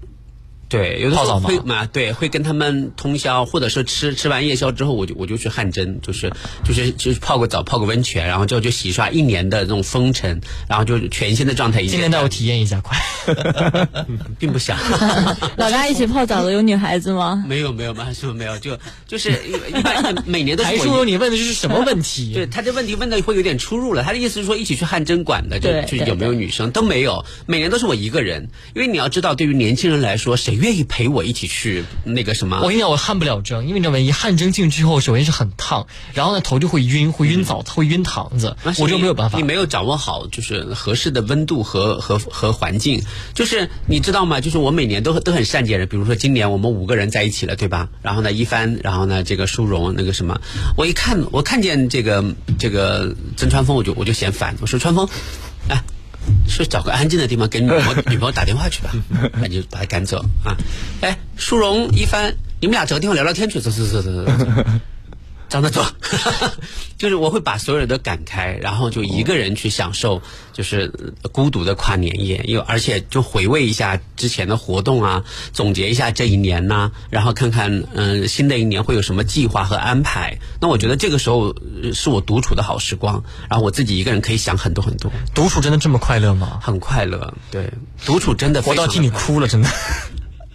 [0.68, 6.33] 对，有的时候泡澡吗会嘛，对，会跟他们通宵，或者说吃吃完夜宵之后，我就我就去汗蒸，就是
[6.64, 12.98] 就是就是泡个澡，泡个温泉，然后之后就洗刷一年的这种风尘，然后就全新的状态一见今天带我体验一下，快！
[14.38, 14.79] 并不想
[15.57, 17.44] 老大一起泡澡的有女孩子吗？
[17.46, 18.59] 没有没有嘛，是不是没有？
[18.59, 19.31] 就就是
[19.74, 21.05] 一般每年都是还说。
[21.05, 22.33] 你问的是什么问题？
[22.33, 32.61] 对他这问题问的会有点出入了，他的意思是说一起去汗蒸馆的，就就有没有女生都没有，每年都是我一个人，因为你要知道，对于年轻人来说，谁愿意陪我一起去那个什么？
[32.62, 33.99] 我跟你讲，我汗不了蒸，因为你知道吗？
[33.99, 39.45] 一汗蒸进去之后，首先是很烫，然后呢头就会晕，会晕澡，会晕堂子，我就没有办法你。
[39.45, 43.03] 没有掌握好就是合适的温度和和和环境。
[43.35, 44.40] 就是你知道吗？
[44.40, 47.88] 就是我每年都都很善解人，比如说今年我们五个人在一起了，对吧？
[48.03, 50.40] 然后呢，一帆，然后呢，这个舒荣，那个什么，
[50.77, 52.25] 我一看我看见这个
[52.59, 55.09] 这个曾川峰，我就我就嫌烦，我说川峰，
[55.69, 55.83] 哎。
[56.48, 58.90] 是找个安静的地方给女朋友女朋友打电话去吧，
[59.40, 60.56] 那就把他赶走啊！
[61.00, 64.62] 哎，淑荣、一帆，你们俩找个地方聊聊天去，走走走走走走。
[65.48, 65.85] 张德走，
[66.98, 70.20] 就是我会把所有人都赶开，然后就一个人去享受，
[70.52, 80.38] 就是呃孤独的跨年夜，因为而且就回味一下之前的活动啊，总结一下这一年呐、然后看看嗯、新的一年会有什么计划和安排。
[80.61, 86.59] 那我觉得这个时候呃是我独处的好时光，然后我自己一个人可以想很多很多，独处真的这么快乐吗？
[86.62, 87.33] 很快乐。
[87.50, 87.70] 对，
[88.04, 89.68] 独处真的非我常地快乐都替你哭了，真的。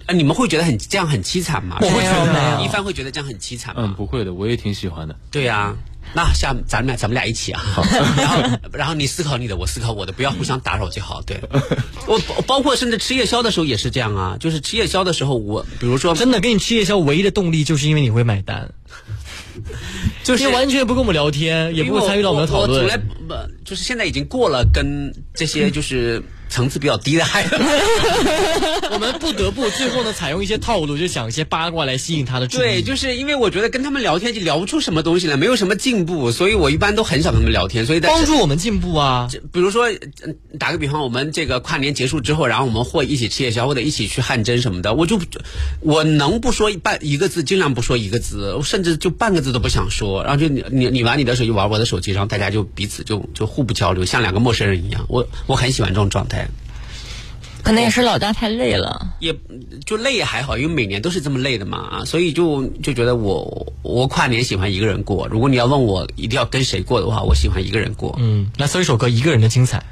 [0.10, 1.78] 呃你们会觉得很这样很凄惨吗？
[1.82, 3.84] 我会觉得一帆会觉得这样很凄惨吗？
[3.86, 5.16] 嗯，不会的，我也挺喜欢的。
[5.30, 5.76] 对呀、
[6.16, 7.62] 那下咱们俩咱们俩一起啊，
[8.18, 11.22] 然后然后你思考你的，我思考我的，不要互相打扰就好。
[11.22, 11.40] 对，
[12.08, 18.74] 我我包括甚至吃夜宵的时候也是这样啊，就是吃夜宵的时候，我比如说真的跟你吃夜宵唯一的动力就是因为你会买单，
[20.24, 22.98] 就是你完全不跟我们聊天，也不会参与到我们的讨我从来。
[22.98, 27.56] 不就是现在已经过了跟这些就是层次比较低的孩子。
[28.92, 32.60] 我们不得不最后呢，采用一些套路，就想一些八卦来吸引他的注意。
[32.60, 37.86] 对，就是因为我觉得跟他们聊天就聊不出什么东西来，没有什么进步，所以我一般都很少跟他们聊天。
[37.86, 39.30] 所以在帮助我们进步啊。
[39.52, 45.20] 比如说，嗯打个比方，我们这个跨年结束之后，然后我们会一起吃夜宵，或者一起去汗蒸什么的，我就
[45.82, 50.24] 我能不说半一个字，尽量不说一个字，甚至就半个字都不想说。
[50.24, 55.06] 然后就你你你玩你的手机，玩我的手机，然后大家就彼此就就互不交流，像两个陌生人一样。
[55.08, 56.39] 我我很喜欢这种状态，
[57.64, 59.16] 可能也是老大太累了。
[59.20, 59.36] 也
[59.86, 65.28] 就累也还好，因为每年都是这么累的嘛，所以就就觉得我我跨年喜欢一个人过。
[65.28, 68.16] 如果你要问我一定要跟谁过的话，我喜欢一个人过。
[68.20, 69.84] 嗯，来搜一首歌《一个人的精彩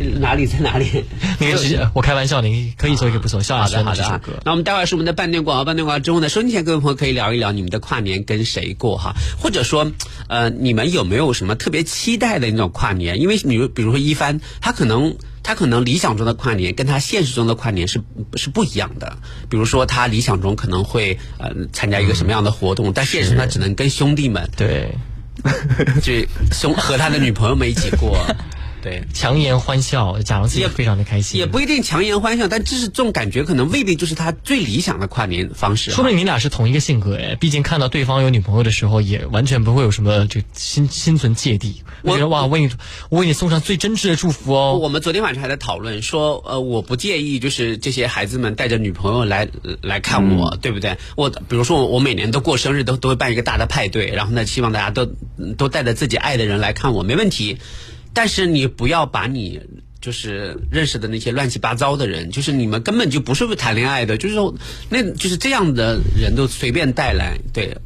[0.20, 0.84] 哪里在哪里？》，
[1.38, 3.40] 那个直接我开玩笑的，你可以搜，也可以不搜。
[3.40, 4.32] 萧亚好的轩好的这首歌。
[4.44, 9.92] 那我们待会儿是我们的半段广告，半段广告之后呢，收听前各位朋友可以聊一聊你们的跨年跟谁过哈，或者说
[10.28, 13.20] 呃你们有没有什么特别期待的那种跨年？
[13.20, 15.16] 因为比如比如说一帆，他可能。
[15.42, 18.00] 他可能理想中的跨年跟他现实中的跨年是
[18.36, 19.16] 是不一样的。
[19.48, 24.48] 比如说，他理想中可能会呃参加一个什么样的活动，但现实中他只能跟兄弟们。
[24.56, 24.94] 对，
[26.02, 26.12] 就
[26.52, 28.18] 兄和他的女朋友们一起过。
[28.82, 35.90] 对，强颜欢笑，假装自己非常的开心，也不一定强颜欢笑，但这是这种感觉，可能未必就是他最理想的跨年方式。
[35.90, 41.82] 说明你俩是同一个性格哎，毕竟看到对方有女朋友的时候，也完全不会有什么就心心存芥蒂。
[42.02, 42.70] 我觉得哇，为你
[43.10, 44.78] 我为你送上最真挚的祝福哦。
[44.78, 49.46] 我们昨天晚上还在讨论说，呃，我不介意，就是这些孩子们带着女朋友来
[49.82, 50.96] 来看我，对不对？
[51.16, 55.04] 我比如说我我每年都过生日，都都会办一个大的派对，然后呢，希望大家都
[55.58, 57.58] 都带着自己爱的人来看我，没问题。
[58.12, 59.60] 但是你不要把你
[60.00, 64.34] 就是认识的那些乱七八糟的人，就是你们根本就不是谈恋爱的，就是
[64.88, 67.76] 那就是这样的人都随便带来，对，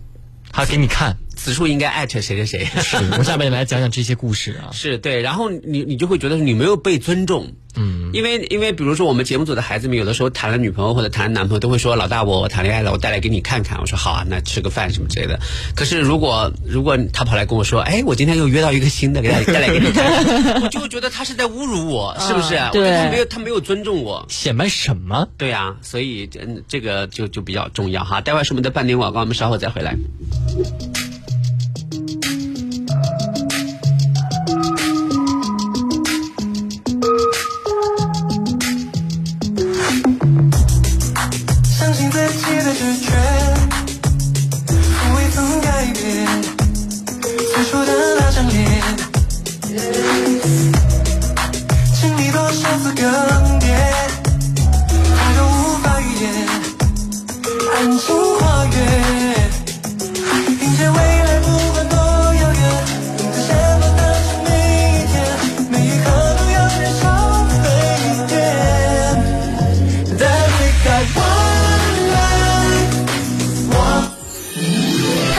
[0.50, 1.16] 他给你看。
[1.44, 2.64] 此处应该艾特谁谁谁。
[2.82, 4.72] 是，我下面来讲讲这些故事啊。
[4.72, 7.52] 是对，然后你你就会觉得你没有被尊重。
[7.76, 8.12] 嗯。
[8.14, 13.78] 因为因为比如说我们节目组的孩子们，有的时候谈了女朋友或者谈了男朋友，都会说老大我我谈恋爱了，我带来给你看看。
[13.78, 15.38] 我说好啊，那吃个饭什么之类的。
[15.76, 22.58] 可是如果如果他跑来跟我说，哎，我今天又约到一个新的，给他带来给你看， 我就会觉得他是在侮辱我，是不是？
[22.72, 22.96] 对。
[22.96, 25.28] 他没有他没有尊重我，显摆什么？
[25.36, 28.20] 对啊，所以这，这个就就比较重要哈。
[28.20, 29.96] 待会儿是我们的半点广告，我们稍后再回来。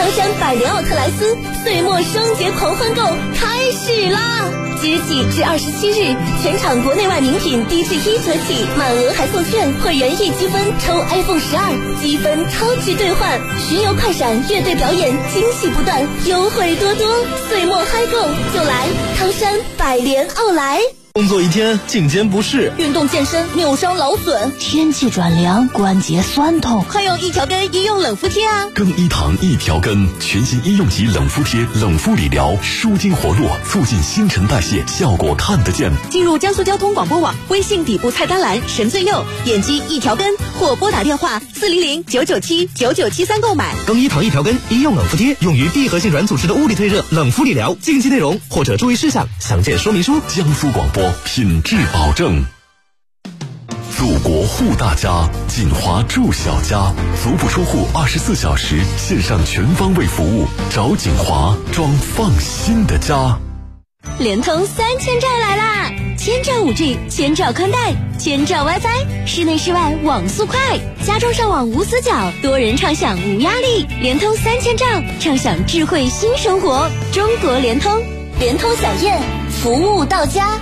[0.06, 3.02] 唐山百联奥特莱斯岁末双节狂欢购
[3.34, 4.48] 开始啦！
[4.80, 18.22] 即日起至二十七日，全场国内外名品低至一折起，满额还送券，会员一积分抽 iPhone 十二，积分超值兑换，巡游快闪，乐队表演，惊喜不断，优惠多多，岁末嗨购
[18.54, 18.86] 就来
[19.18, 20.82] 汤山百联奥莱。
[21.16, 28.68] 工作一天，颈肩不适，运动健身扭伤劳损，天气转凉，关节酸痛，快用一条根医用冷敷贴啊！
[28.74, 35.90] 更衣堂一条根全新医用级冷敷贴，冷敷理疗，舒筋活络，促进新陈代谢，效果看得见。
[36.10, 43.74] 进入江苏交通广播网微信底部菜单栏“神最右”，点击一条根或拨打电话四零零九九七九九七三购买。
[43.86, 47.74] 更衣堂一条根医用冷敷贴，用于闭合性软组织的物理退热、冷敷理疗。
[47.80, 50.20] 禁忌内容或者注意事项详见说明书。
[50.28, 51.05] 江苏广播。
[51.24, 52.44] 品质保证，
[53.96, 56.92] 祖国护大家，锦华住小家，
[57.22, 63.38] 足不出户，二十四小时线上全方位服务，找锦华装放心的家。
[64.18, 65.90] 联通三千兆来啦！
[66.16, 70.58] 千兆五 G，千兆宽带，千兆 WiFi，室内室外网速快，
[71.04, 73.86] 家中上网无死角，多人畅享无压力。
[74.00, 74.86] 联通三千兆，
[75.20, 76.88] 畅享智慧新生活。
[77.12, 77.92] 中国联通，
[78.38, 80.58] 联通小燕，服务到家。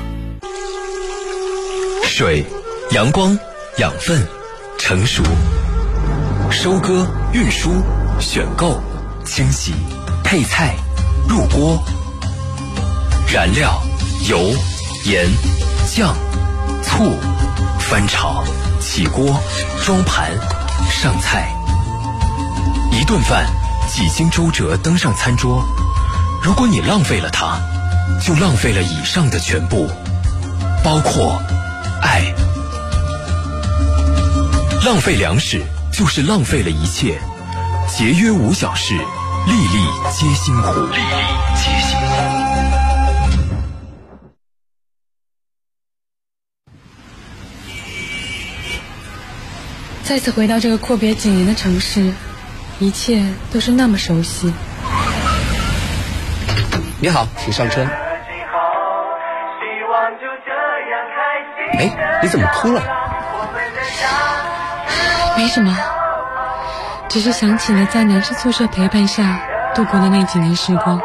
[2.17, 2.47] 水、
[2.93, 3.37] 阳光、
[3.79, 4.25] 养分、
[4.79, 5.21] 成熟、
[6.49, 7.73] 收割、运输、
[8.21, 8.81] 选购、
[9.25, 9.75] 清洗、
[10.23, 10.77] 配菜、
[11.29, 11.83] 入锅、
[13.27, 13.83] 燃料、
[14.29, 14.39] 油、
[15.07, 15.27] 盐、
[15.93, 16.15] 酱、
[16.85, 17.19] 醋、
[17.81, 18.45] 翻炒、
[18.81, 19.37] 起锅、
[19.85, 20.31] 装盘、
[20.89, 21.53] 上菜。
[22.93, 23.45] 一顿饭
[23.93, 25.65] 几经周折登上餐桌，
[26.45, 27.59] 如果你浪费了它，
[28.25, 29.91] 就浪费了以上的全部，
[30.85, 31.43] 包括。
[32.05, 32.35] 爱，
[34.85, 37.19] 浪费粮食就是浪费了一切。
[37.89, 38.95] 节约无小事，
[39.47, 40.81] 粒粒皆辛苦。
[40.81, 41.15] 粒粒
[41.57, 42.15] 皆辛苦。
[50.03, 52.13] 再次回到这个阔别几年的城市，
[52.81, 54.53] 一切都是那么熟悉。
[57.01, 57.87] 你好，请上车。
[61.77, 62.83] 哎，你怎么哭了？
[65.37, 65.77] 没什么，
[67.09, 69.41] 只是想起了在男生宿舍陪伴下
[69.75, 71.01] 度过的那几年时光。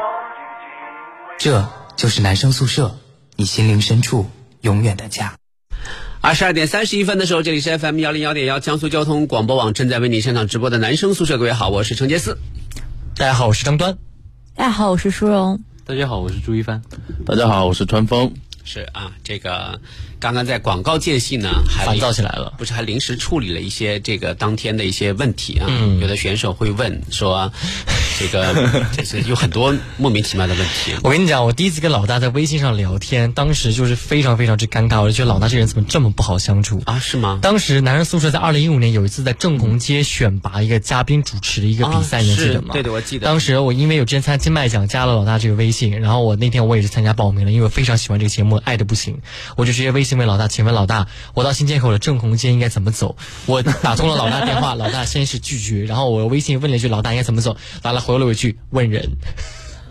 [1.38, 2.98] 这就是男生宿舍，
[3.36, 4.30] 你心灵深处
[4.62, 5.34] 永远的家。
[6.22, 11.38] 二十二点三十一分的时候，这里是 FM 幺零幺点幺江苏交通广播网正在为你现场直播的男生宿舍。
[11.38, 12.38] 各位好，我是程杰思。
[13.16, 13.98] 大家好，我是张端。
[14.56, 15.62] 大家好，我是舒荣。
[15.86, 16.82] 大家好，我是朱一帆。
[17.26, 18.34] 大家好，我是川峰。
[18.66, 19.80] 是啊，这个
[20.20, 25.66] 刚刚在广告间隙呢，还烦躁起来了，不是还临时处理了一些这个当天的一些问题啊。
[26.02, 27.52] 有的选手会问说，
[28.20, 30.94] 这个这是有很多莫名其妙的问题。
[31.04, 37.00] 我跟你讲，我第一次跟老大在微信上聊天，当时就是非常非常之尴尬，我就觉得老大这人怎么这么不好相处啊？
[37.00, 37.40] 是吗？
[37.42, 42.74] 当时男人宿舍在二零一五年有一次在正红街选拔一个嘉宾主持的一个比赛，你记得吗？
[42.74, 43.26] 对对，我记得。
[43.26, 49.22] 当时我因为有之前参加金麦奖，加了老大这个微信，然后我那天我也是参加报名了，因为我非常喜欢这个节目，爱的不行，
[49.56, 53.16] 我就直接微请问老大，请问老大，我到新街口的正红街应该怎么走？
[53.46, 59.08] 我打通了老大电话，老大先是拒绝，然后我微信问了一句老大应该怎么走，老大回了我一句问人。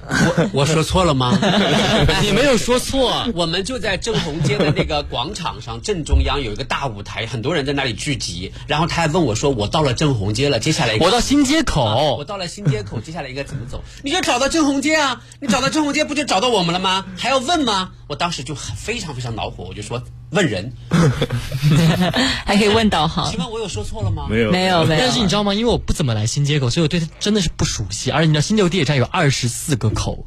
[0.35, 1.39] 我我说错了吗？
[2.23, 8.53] 你没有说错，我们就在正红街的那个广场上正中央有一个大舞台，很多人在那里聚集。
[8.67, 13.83] 然后他还问我说：“我到了正红街了，接下来我到新街口，啊、我到了新街口，接下来应该怎么走？
[14.03, 15.21] 你就找到正红街啊！
[15.41, 17.05] 你找到正红街不就找到我们了吗？
[17.17, 20.03] 还要问吗？”我当时就很非常非常恼火，我就说。
[20.31, 20.71] 问人，
[22.45, 23.31] 还可以问导航。
[23.31, 24.27] 请问我有说错了吗？
[24.29, 25.01] 没有，没有，没有。
[25.01, 25.55] 但是你知道吗？
[25.55, 28.11] 因为我不怎么来新街口，所以我对它真的是不熟悉。
[28.11, 30.25] 而且你知道新街口地铁站有二十四个口，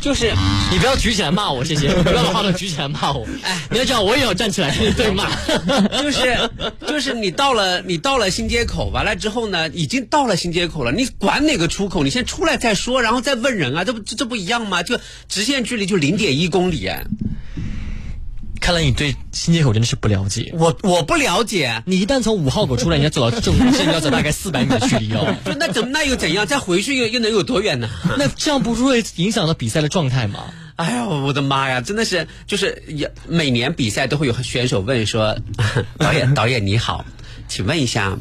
[0.00, 0.32] 就是
[0.72, 1.88] 你不要举起来骂我，谢谢。
[2.02, 3.24] 不要把话筒举起来骂我。
[3.46, 5.30] 哎，你要这样，我也要站起来对骂。
[6.02, 6.50] 就是
[6.86, 12.02] 就是你到了你到了新街口，完了之后呢，已经到了新街口了，你管哪个出口？
[12.02, 14.82] 你先出来再说，然后再问人啊，这不这这不一样吗？
[14.82, 14.98] 就
[15.28, 16.90] 直线距离就零点一公里。
[18.64, 20.50] 看来你对新街口真的是不了解。
[20.54, 21.82] 我我不了解。
[21.84, 25.36] 你一旦从五号口出来，你要走到正中线，你要走大概四百米的距离哦。
[25.60, 26.46] 那怎那又怎样？
[26.46, 27.90] 再回去又又能有多远呢？
[28.16, 30.44] 那这样不是会影响到比赛的状态吗？
[30.76, 31.82] 哎呦，我的妈呀！
[31.82, 35.36] 真的是，就是也每年比赛都会有选手问说
[36.00, 37.04] ：“导演，导演你好，
[37.46, 38.16] 请问一下。”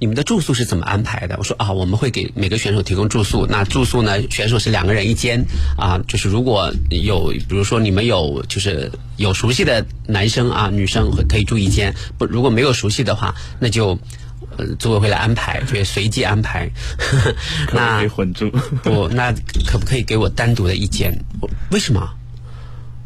[0.00, 1.36] 你们的住宿是怎么安排的？
[1.38, 3.46] 我说啊，我们会给每个选手提供住宿。
[3.46, 4.18] 那住宿呢？
[4.30, 5.44] 选手是两个人一间
[5.76, 6.00] 啊。
[6.08, 11.94] 就是如果有，比如说你们有，就是有熟悉的男生啊，女生可以住一间。
[12.16, 13.98] 不，如果没有熟悉的话，那就
[14.56, 16.70] 呃组委会来安排，就随机安排。
[17.74, 18.50] 那可以混住？
[18.82, 19.34] 不，那
[19.66, 21.12] 可不可以给我单独的一间？
[21.70, 22.08] 为什么？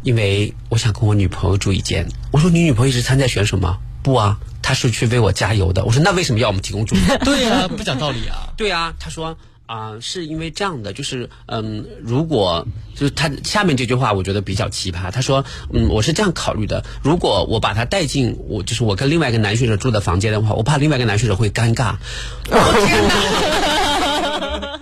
[0.04, 2.07] 因为我想跟我女朋友住一间。
[2.30, 3.78] 我说你女朋友是参赛选手吗？
[4.04, 4.38] 不啊。
[4.64, 5.85] 他是去为我加油的。
[5.85, 7.03] 我说那为什么要我们提供住宿？
[7.22, 8.48] 对呀，不讲道理啊。
[8.57, 15.11] 对啊，他说啊，是因为这样的，就是嗯，如果就是他下面这句话，我觉得比较奇葩。
[15.11, 21.96] 他说嗯，我是这样考虑的，如果我把他带进我就是我跟另外一个男选手住的房间的话，我怕另外一个男选手会尴尬。
[22.50, 24.79] 我天哪！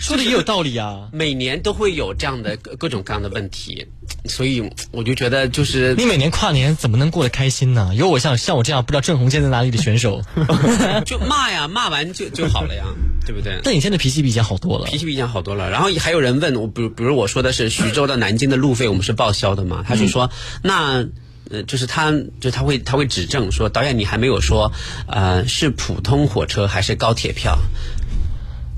[0.00, 3.86] 说的也有道理啊，每年都会有这样的各各种各样的问题，
[4.24, 7.92] 所以我就觉得就是你每年跨年怎么能过得开心呢？
[7.94, 10.22] 有我像像我这样不知道郑红线在哪里的选手，
[11.04, 12.86] 就骂呀，骂完就就好了呀，
[13.26, 13.60] 对不对？
[13.62, 15.70] 但你现在脾气比以前好多了，脾气比以前好多了。
[15.70, 19.84] 然后还有人问我，比如比如我说的是徐州到南京的路费，我们是报销的嘛？
[19.86, 20.30] 他就说
[20.62, 21.06] 那
[21.50, 24.72] 呃，就是他就他会他会指正说导演你还没有说
[25.08, 27.58] 呃是普通火车还是高铁票。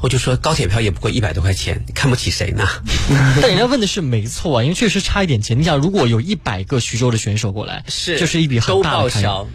[0.02, 2.68] 我就说高铁票也不过一百多块钱，你看不起谁呢？
[3.40, 5.58] 但人家问的是没错啊，因为确实差一点钱。
[5.58, 9.48] 你想，如果有一百个徐州的选手过来，是就是一笔很大的开销。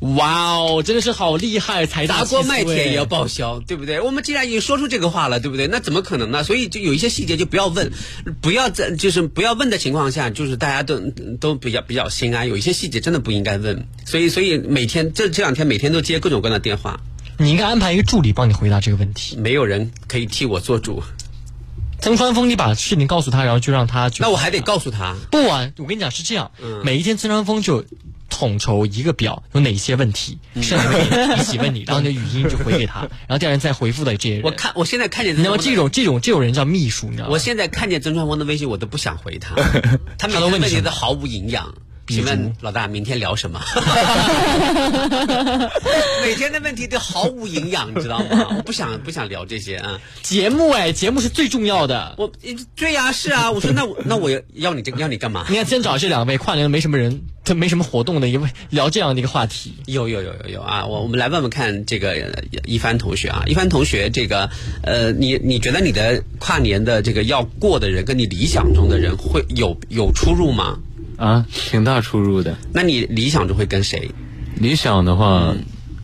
[0.00, 1.86] 哇哦，真的是好厉害！
[1.86, 4.00] 财大锅卖铁也要报销，对不对？
[4.00, 5.68] 我们既然已经说出这个话了，对不对？
[5.68, 6.44] 那怎么可能呢？
[6.44, 7.90] 所以就有一些细节就不要问，
[8.42, 10.98] 不要在就是不要问的情况下，就是大家都
[11.40, 12.46] 都比较比较心安。
[12.46, 17.00] 有一些细节真的不应该问，所以所以每天这这两天每天都接各种各样的电话。
[17.38, 19.36] 你应该安排一个助理帮你回答这个问题。
[19.36, 21.02] 没有人可以替我做主。
[21.98, 24.10] 曾川峰，你把事情告诉他，然后就让他。
[24.18, 25.16] 那我还得告诉他。
[25.30, 26.50] 不啊，我跟你讲是这样。
[26.84, 27.84] 每一天曾川峰就
[28.28, 34.44] 统筹一个表，有哪些问题，剩下的一起问你， 然后你的语音就回给他，然后第二天再回复的这些人。
[34.44, 35.56] 我看我现在看见，你知道吗？
[35.58, 37.32] 这种这种这种人叫秘书，你知道吗？
[37.32, 39.54] 我现在看见曾川峰的微信，我都不想回他。
[40.18, 41.74] 他的问题都毫无营养。
[42.08, 43.60] 请问老大，明天聊什么？
[46.22, 48.46] 每天的问题都毫无营养，你知道吗？
[48.56, 50.00] 我不想不想聊这些啊。
[50.22, 52.14] 节目哎，节目是最重要的。
[52.18, 52.30] 我
[52.76, 53.50] 对呀，是啊。
[53.50, 55.44] 我说那我那我要你这要你干嘛？
[55.48, 59.74] 你看，先找这两位跨年没什么人，他没什么活动的，因为聊这样的一个话题。
[59.86, 60.86] 有有有有有啊！
[60.86, 64.48] 我我们来问问看，这个一帆同学啊，一帆同学，这个
[64.82, 70.78] 呃，你你觉得你的跨年的这个要过的人，跟你理想中的人会有有出入吗？
[71.16, 72.56] 啊，挺大出入的。
[72.72, 74.10] 那你理想中会跟谁？
[74.56, 75.54] 理想的话，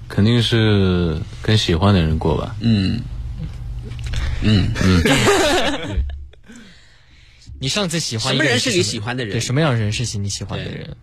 [0.09, 2.57] 肯定是跟喜欢的人过吧。
[2.61, 3.01] 嗯，
[4.43, 5.03] 嗯嗯。
[7.59, 9.33] 你上次喜欢什么人是你喜欢的人？
[9.35, 10.97] 对，什么样的人是你喜欢的人？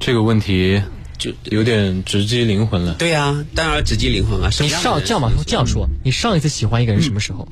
[0.00, 0.82] 这个问题
[1.16, 2.94] 就有点直击灵魂了。
[2.94, 4.50] 对呀，当然直击灵魂了。
[4.60, 7.48] 你上这样吧，这样说，你上一次喜欢一个人什么时候？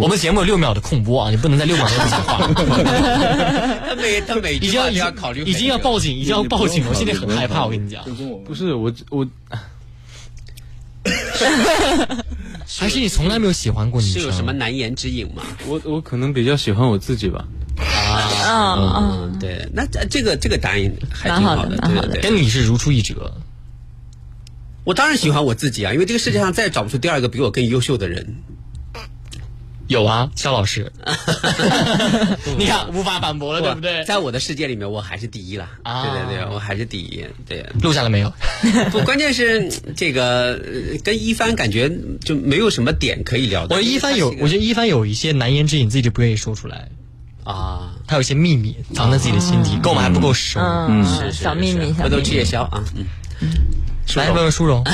[0.00, 2.48] 我们节目有六秒的空播啊，你不能在六秒内不讲话。
[3.86, 8.02] 他每 他每已经要考虑，已经要报警，已经要报警，我现在很害怕，我跟你讲。
[8.44, 9.26] 不是我我，
[12.78, 14.22] 还是你从来没有喜欢过女生？
[14.22, 15.42] 是有什么难言之隐吗？
[15.66, 17.44] 我我可能比较喜欢我自己吧。
[17.78, 23.32] 啊，嗯，对，那这这个这个答案还挺好的，对对对，跟你是如出一辙。
[24.84, 28.36] 我当然喜欢我自己啊，因为这个世界上再也找不出第二个比我更优秀的人。
[29.90, 30.92] 有啊，肖老师，
[32.56, 34.04] 你看 无法反驳了，对不对？
[34.04, 35.68] 在我的世界里面，我还是第一了。
[35.82, 37.26] 啊，对对对，我还是第一。
[37.48, 38.32] 对，录下来没有？
[38.92, 40.60] 不，关键是这个
[41.02, 41.90] 跟一帆感觉
[42.24, 43.74] 就没有什么点可以聊的。
[43.74, 46.88] 我一帆有，我觉得一帆有一些难言之隐，自己就不愿意说出来。
[47.42, 50.60] 啊，他有一些秘密藏在自己的心底，跟我们还不够熟。
[50.60, 52.84] 嗯，是小秘密，回头吃夜宵啊。
[53.40, 53.50] 嗯，
[54.14, 54.84] 来问问舒荣。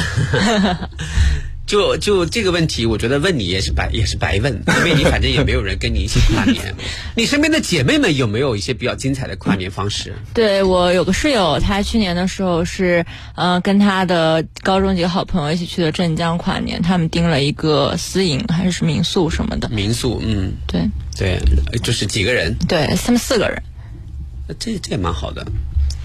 [1.67, 6.75] 就就这个问题，我觉得问你也是白也是白问，因为你反正也没有人跟你一起跨年。
[7.17, 10.15] 你身边的姐妹们有没有一些比较精彩的跨年方式？
[10.33, 13.05] 对我有个室友，她去年的时候是
[13.35, 19.69] 呃跟她的高中几个好朋友一起去的镇江跨年，他们订了一个私营还是民宿什么的。
[19.71, 20.89] 民宿，嗯，对
[21.19, 21.41] 对，
[21.83, 22.55] 就是几个人？
[22.69, 23.61] 对，他们四个人。
[24.61, 25.45] 这这也蛮好的。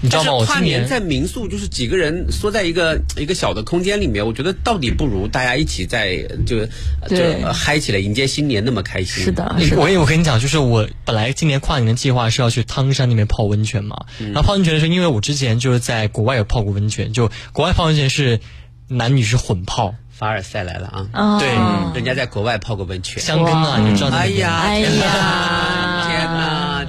[0.02, 0.44] 你知道吗？
[0.44, 6.66] 跨年在民宿就是几个人缩在一个一个小的空间里面，我觉得到底不如大家一起在就
[7.08, 9.24] 就嗨起来迎接新年那么开心。
[9.24, 14.04] 是的，我也我跟你讲，就是我本来今年跨年的计划是要去汤山那边泡温泉嘛。
[14.18, 18.40] 然后泡温泉的时候，因为我之前就是在国外有泡过温泉，就国外泡温泉是
[18.88, 19.94] 男女是混泡。
[20.14, 21.40] 凡尔赛来了啊！
[21.40, 21.48] 对，
[21.96, 26.01] 人家在国外泡过温泉，香根啊，你知道哎呀，哎呀，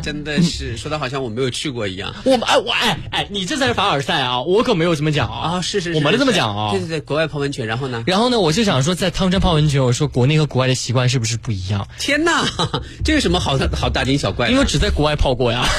[0.04, 2.14] 真的是说的好像我没有去过一样。
[2.26, 4.41] 我哎我哎哎，你这才是凡尔赛啊！
[4.41, 5.54] 我可没有这么讲啊！
[5.54, 6.72] 啊，是是，我没这么讲啊！
[6.72, 8.04] 对对对，国外泡温泉，然后呢？
[8.06, 8.39] 然后呢？
[8.39, 11.88] 我就想说，在汤山泡温泉，我说国内和国外的习惯是不是不一样？
[11.99, 12.45] 天哪，
[13.06, 14.49] 这有什么好好大惊小怪？
[14.49, 15.66] 因为只在国外泡过呀。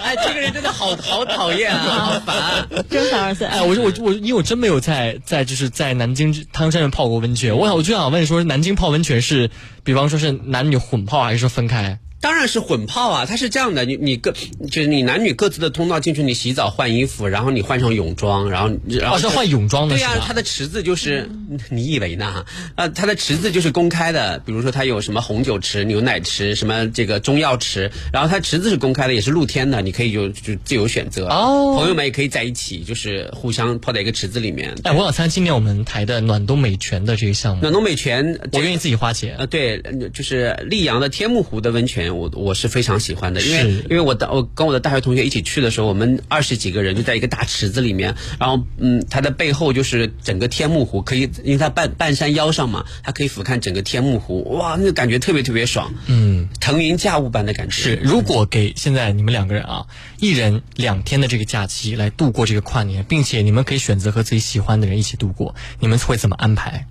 [0.00, 3.48] 哎，这个人真的好好讨厌啊，好烦，真凡尔赛！
[3.48, 9.50] 哎，我说我我，因为我真没有在在就是在南京汤山泡过温泉，我想我就想问说，南京泡温泉是，
[9.84, 11.87] 比方说是男女混泡，还是说分开？
[12.20, 13.26] 当然是混泡啊！
[13.26, 19.96] 它是这样的，你你各就是你男女各自的通道进去，你洗澡换衣服，然后你换上泳装，然后然后是换泳装的。
[19.96, 21.30] 对呀，它的池子就是
[21.70, 22.44] 你以为呢？
[22.74, 31.28] 啊，它的池子就是公开的，比如说它有什么红酒池、牛奶池、什么这个中药池，然后它池子是公开的，也是露天的，你可以就就自由选择。
[31.28, 34.74] 哦，朋友们也可以在一起，就是互相泡在一个池子里面。
[34.82, 37.62] 哎，我想参加今年我们台的暖冬美泉的这个项目。
[37.62, 39.36] 暖冬美泉，我愿意自己花钱。
[39.38, 39.80] 呃，对，
[40.12, 42.98] 就是溧阳的天目湖的温泉，我我是非常。
[42.98, 57.72] 喜欢的，因为因为我的我跟我的大学同学一起去的时候，我们二十几个人就在一个大池子里面，然后嗯，它的背后就是整个天目湖，可以因为它半半山腰上嘛，它可以俯瞰整个天目湖，哇，那个感觉特别特别爽，嗯，腾云驾雾般的感觉。
[57.72, 59.86] 是，如果给现在你们两个人啊，
[60.18, 66.86] 一人两天的这个假期来度过这个跨年，并且你们可以选择和自己喜欢的人一起度过，你们会怎么安排？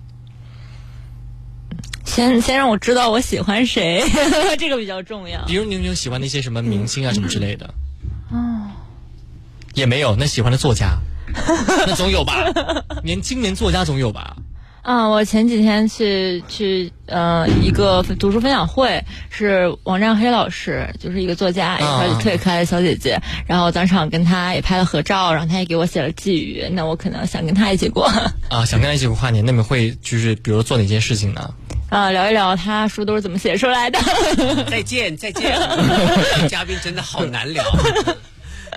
[2.08, 4.02] 先先让我知道我喜欢谁，
[4.58, 5.44] 这个比较重要。
[5.44, 7.72] 比如你有没有喜欢那些什么明星啊什么之类的？
[8.32, 8.66] 哦，
[9.74, 10.16] 也没有。
[10.16, 10.98] 那喜欢的作家，
[11.86, 12.34] 那总有吧？
[13.04, 14.36] 年青年作家总有吧？
[14.88, 23.20] 啊，我前几天去去呃一个读书分享会，是王占黑老师，就是一个作家，一个特别可爱的小姐姐。
[23.46, 26.66] 然后当场跟她也拍了合照，然后她也给我写了寄语。
[26.72, 28.06] 那我可能想跟她一起过。
[28.48, 31.52] 啊，想跟她一起过跨年，那你们会就是比如做哪件事情呢？
[31.90, 33.98] 啊，聊一聊他书都是怎么写出来的。
[34.70, 35.54] 再见，再见。
[36.48, 37.62] 嘉宾真的好难聊。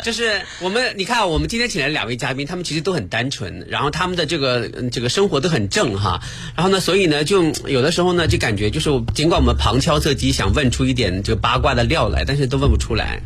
[0.04, 6.22] 就是我们，你看，我们今天请来两位嘉宾，他们其实都很单纯，然后他们的这个这个生活都很正哈。
[6.56, 13.22] 然后呢，所以呢，就有的时候呢，就感觉就是，尽管我们旁敲侧击想问出一点这个八卦的料来，但是都问不出来。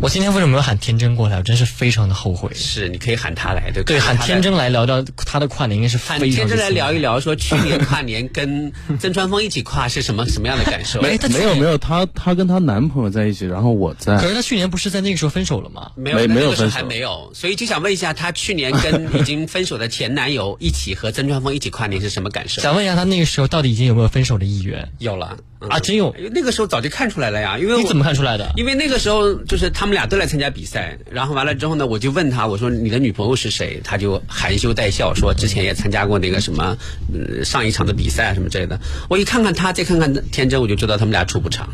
[0.00, 1.38] 我今天为什么没有喊天真过来？
[1.38, 2.52] 我真是非常的后悔。
[2.54, 11.02] 是，你可以喊他来，对对，喊天真来聊聊他的跨年，应该是喊天真来聊一聊，说去年跨年跟曾川峰一起跨是什么什么样的感受？
[11.02, 14.16] 没没有没有，她她跟她男朋友在一起，然后我在。
[14.18, 15.87] 可是她去年不是在那个时候分手了吗？
[15.96, 22.62] 没有没有分手，还没有，所以就想问一下，她去年跟已经分手的前男友一起和曾川峰一起跨年是什么感受？
[22.62, 24.88] 想问一下，她那个时候到底已经有没有分手的意愿？
[24.98, 25.36] 有了
[25.68, 26.14] 啊，真有！
[26.32, 28.48] 那个时候早就看出来了呀，因为你怎么看出来的？
[28.56, 30.64] 因为那个时候就是他们俩都来参加比。
[30.68, 33.80] 赛，然后完了之后呢，我就问他，我说你的女朋友是谁？
[33.82, 36.76] 他就含羞带笑说，之前也参加过那个什么，
[37.14, 38.78] 呃，上一场的比赛什么之类的。
[39.08, 41.70] 我一看看他，再看看天真，我就知道他们俩处不长。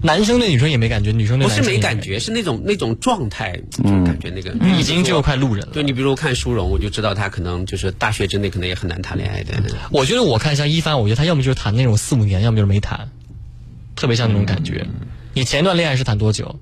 [0.00, 5.72] 男生对女生也没感觉，女生对不是男生也没感觉，是那种那种状态，就感觉那个嗯已经就快路人了。
[5.72, 9.54] 对你比如看舒荣，我就知道他可能就是大学之内可能也很难谈恋爱的。
[9.90, 13.10] 我觉得我看像一帆，我觉得他要么就是谈那种四五年，要么就是没谈，
[13.94, 14.86] 特别像那种感觉。
[15.34, 16.58] 你前一段恋爱是谈多久？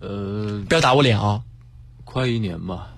[0.00, 1.40] 呃，不要打我脸啊！
[2.04, 2.88] 快一年吧。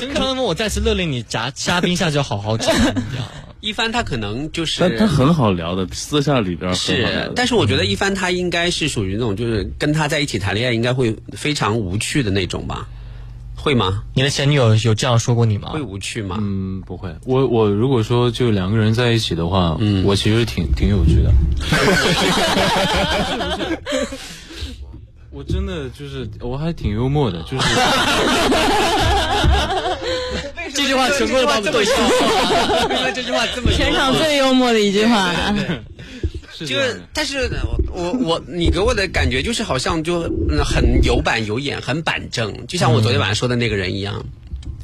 [0.00, 3.30] 经常问我再次勒令你夹 嘉宾下就好好讲，你知道吗？
[3.64, 12.86] 一帆他可能就是但他很好聊的，私下里边是，但是我觉得一帆他应该是属于那种就是跟他在一起谈恋爱应该会非常无趣的那种吧？
[13.56, 14.02] 会吗？
[14.12, 15.70] 你的前女友有这样说过你吗？
[15.70, 16.36] 会无趣吗？
[16.38, 17.08] 嗯，不会。
[17.24, 21.32] 我我如果说就两个人在一起的话，嗯，我其实挺挺有趣的。
[25.30, 27.66] 我真的就是我还挺幽默的，就是
[30.84, 33.12] 这句话成功的把我们逗笑了。
[33.14, 35.34] 这句话这么全场最幽默的一句话。
[36.58, 37.50] 就是，但是
[37.90, 44.24] 我我你给我的感觉就是好像就嗯很有板有眼，很板正，就像我昨天晚上说的那个人一样。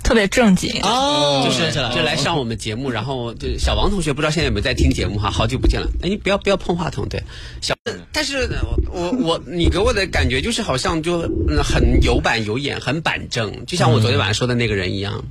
[0.03, 5.87] 特别正经哦就是想起来了就来上我们节目，然后就小王同学不知道现在有没有在听节目哈，好久不见了。
[6.03, 7.23] 哎，你不要不要碰话筒，对，
[7.61, 7.75] 小，
[8.11, 8.49] 但是
[8.91, 15.23] 我我我你给我的感觉就是好像就嗯很有板有眼，很板正，就像我昨天晚上说的那个人一样。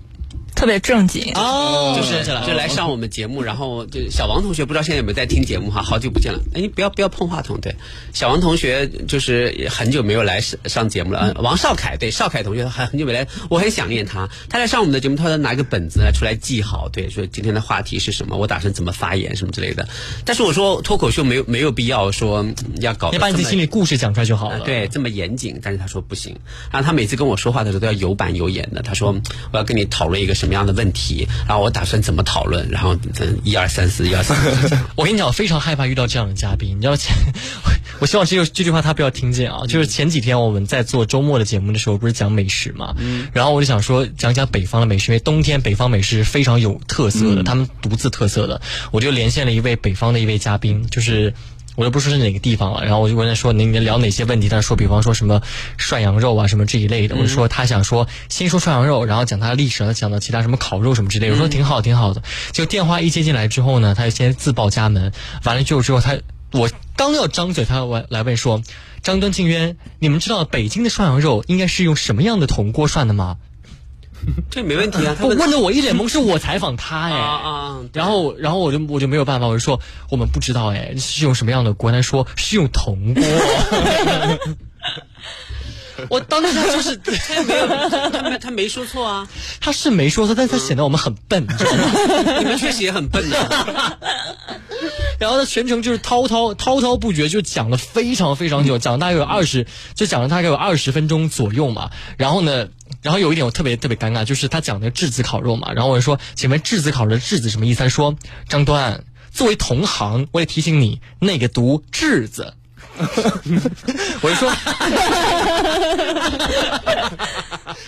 [0.60, 6.40] 特别正经哦就是就来上我们节目，然后就小王同学不知道现在有没有在听节目哈，好久不见了。
[6.54, 7.74] 哎，你不要不要碰话筒，对，
[8.14, 11.32] 小王同学就是也很久没有来上上节目了。
[11.34, 14.30] 呃王少凯对少凯同学还很久没来，我很想念他。
[14.50, 19.88] 他来上我们的节目，他要拿个本子来出来记好，对，说今天的话题是什么，我打算怎么发言什么之类的。
[20.26, 24.58] 但是我说脱口秀没有没有必要说嗯要搞得你把你自己心里故事讲出来就好了。
[24.58, 26.36] 啊对，这么严谨，但是他说不行。
[26.70, 28.82] 然后他每次跟我说话的时候都要有板有眼的。
[28.82, 29.16] 他说
[29.54, 34.78] 我要跟你讨论一个什么样的问题，然后我打算怎么讨论，然后嗯一二三四一二三四。
[34.96, 36.78] 我跟你讲，我非常害怕遇到这样的嘉宾。
[36.78, 37.16] 你知道前，
[38.00, 39.66] 我希望这句这句话他不要听见啊。
[39.68, 42.96] 就是前几天我们在做周末的节目的时候，不是讲美食嘛，
[43.34, 48.62] 然后我就想说讲讲北方的美食，因为冬天北方美食是非常有特色的，他们独自特色的。
[48.92, 51.34] 我就连线了一位北方的一位嘉宾，就是。
[51.80, 55.42] 我就不说是哪个地方了，然后我就问他说：“您聊哪些问题？”他说：“比方说什么
[55.78, 57.16] 涮羊肉啊，什么这一类的。
[57.16, 61.34] 我就说他想说先说涮羊肉，然后讲他的历史，讲到其他什么烤肉什么之类的。
[61.36, 62.22] 我说挺好，挺好的。
[62.52, 65.14] 就电话一接进来之后呢，他就先自报家门，
[65.46, 66.18] 完了之后之后他
[66.52, 68.62] 我刚要张嘴，他来来问说
[69.02, 73.38] ：“张端静渊，你们知道北京的涮羊肉应该是用什么样的铜锅涮的吗？”
[74.52, 81.92] 这没问题啊，他我问的我一脸懵， 是我采访他哎，啊啊，然后然后我就我就没有办法，我就说我们不知道哎，是用什么样的锅？
[81.92, 83.24] 他说是用铜锅。
[86.10, 87.68] 我当时就是他没有，
[88.10, 89.28] 他没他没说错啊，
[89.60, 91.92] 他是没说错，但是他显得我们很笨，你知道吗？
[92.40, 93.98] 你们确实也很笨啊。
[95.20, 101.92] 然后他全程就是滔滔滔滔不绝，就讲了非常非常久，讲了大概有二十，就讲了大概有二十分钟左右嘛。
[102.16, 102.70] 然后呢，
[103.02, 107.80] 然后有一点我特别特别尴尬，就是他讲的质子烤肉嘛，然后我就说，请问质子烤肉的质子什么意思？
[107.80, 108.16] 他说
[108.48, 112.56] 张端，作为同行，我也提醒你，那个读质子。
[114.22, 114.50] 我就说，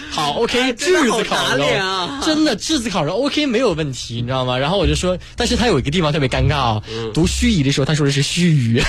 [0.09, 4.57] 好，OK，质子烤肉啊，真的质子烤肉 OK 没有问题，你知道吗？
[4.57, 6.81] 然后我就说，但是他有一个地方特别尴尬啊、
[7.13, 8.83] 读盱眙的时候他说的是须臾，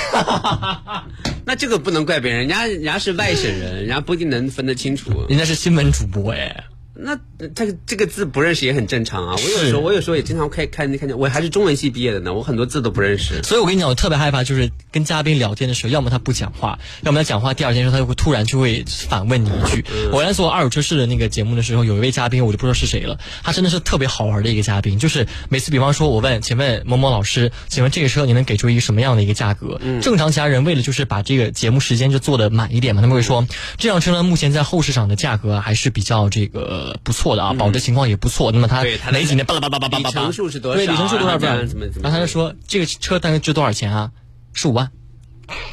[1.45, 5.11] 那这个不能怪别人，人家人家是外省人，人家不一定能分得清楚。
[5.29, 6.65] 人家是新闻主播哎。
[6.95, 7.19] 那
[7.55, 9.35] 这个这个字不认识也很正常啊。
[9.37, 13.43] 我有时候我有时候也经常看看看见，我还是中文系毕业的呢，我很多字都不认识。
[13.43, 19.85] 所以我跟你讲，我特别害怕，就是跟嘉宾聊天的时候，要么他不讲话，要么他讲话，第二天的时候他就会突然就会反问你一句。
[20.13, 29.81] 我来做二手车市的那个节目的时候，有一位嘉宾，我就不知道是谁了，他真的是特别好玩的一个嘉宾，就是每次比方说我问，请问某某老师，请问这个车你能给出一个什么样的一个价格？
[30.03, 33.47] 正常其他人为了就是把这个节目时间就做的满一点嘛，他们会说
[33.79, 38.53] 这辆车呢目前在后市场的价格还是比较这个不错的啊，保值情况也不错。
[38.53, 44.11] 那么它哪几年巴拉巴拉巴拉巴拉巴拉，里程数是多少对，里程数多少怎么怎么然后他就说这个车大概值多少钱啊？
[44.53, 44.91] 十五万。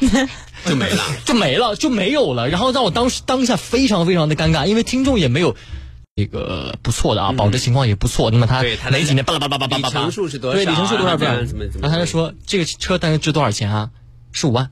[0.66, 2.48] 就没了， 就没了，就没有了。
[2.50, 5.56] 然后让我当时当下非常非常的尴尬，因为听众也没有
[6.16, 8.30] 那个不错的啊，保值情况也不错。
[8.30, 13.90] 那么他哪几年巴拉巴拉巴拉巴拉巴拉，里程数是多少对，里程数多少怎么怎么然后他就说这个车大概值多少钱啊？
[14.32, 14.70] 十五万。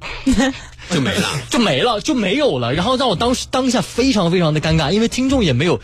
[0.90, 2.74] 就没了， 就没了，就没有了。
[2.74, 5.80] 然后让我当时当下非常非常的尴尬，因为听众也没有。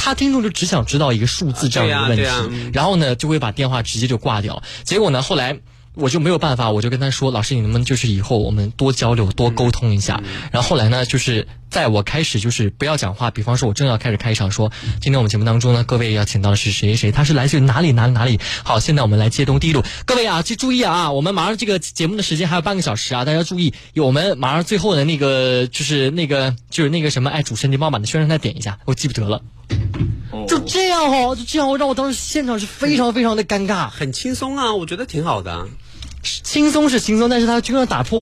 [0.00, 4.62] 他听众就只想知道一个数字这样的一个问题，然后呢就会把电话直接就挂掉。
[4.84, 5.58] 结果呢，后来
[5.94, 10.22] 我就没有办法，我就跟他说：“老师，你能不能就是以后我们多交流、多沟通一下？”
[10.52, 29.42] 然后后来呢，就是在我开始就是不要讲话，比方说我正要开始开场说：“今天我们节目当中呢，各位要请到的是谁谁，他是来自于哪里哪里哪里。”好，现在我们来接通第一路，各位啊，去注意啊，我们马上这个节目的时间还有半个小时啊，大家注意，有我们马上最后的那个就是那个就是那个什么，哎，主持人您帮我把那宣传台点一下，我记不得了。
[30.46, 33.90] 就这样哦，就这样，让我当时现场是非常非常的尴尬。
[33.90, 35.68] 很轻松啊，我觉得挺好的。
[36.22, 38.20] 轻松是轻松，但是他居然打破。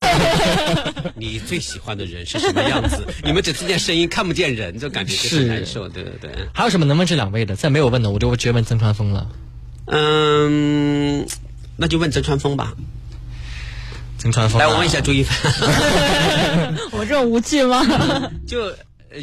[1.14, 3.07] 你最喜欢的人是什么样子？
[3.24, 5.88] 你们只听见声音，看不见人，就感觉就是难受。
[5.88, 6.30] 对对对。
[6.53, 7.57] 还有什么能问这两位的？
[7.57, 9.28] 再没有问的，我就直接问曾传峰了。
[9.86, 11.26] 嗯，
[11.76, 12.74] 那就问曾传峰吧。
[14.18, 15.53] 曾传峰，来，我问一下朱一凡。
[16.92, 17.82] 我这种无趣吗？
[18.47, 18.74] 就。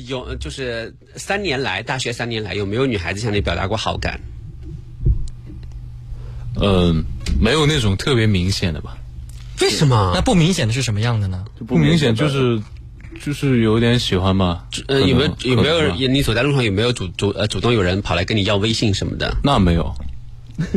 [0.07, 4.19] 有就是三年来，大学三年来有没有女孩子向你表达过好感？
[6.59, 7.03] 嗯，
[7.39, 8.97] 没有那种特别明显的吧？
[9.61, 10.11] 为什么？
[10.15, 11.45] 那不明显的是什么样的呢？
[11.67, 12.61] 不明显就是
[13.23, 14.65] 就是有点喜欢吧？
[14.87, 19.37] 呃，有没有有没有你走在路上有没有主主呃主动有人跑来跟你要微信什么的？
[19.43, 19.95] 那没有，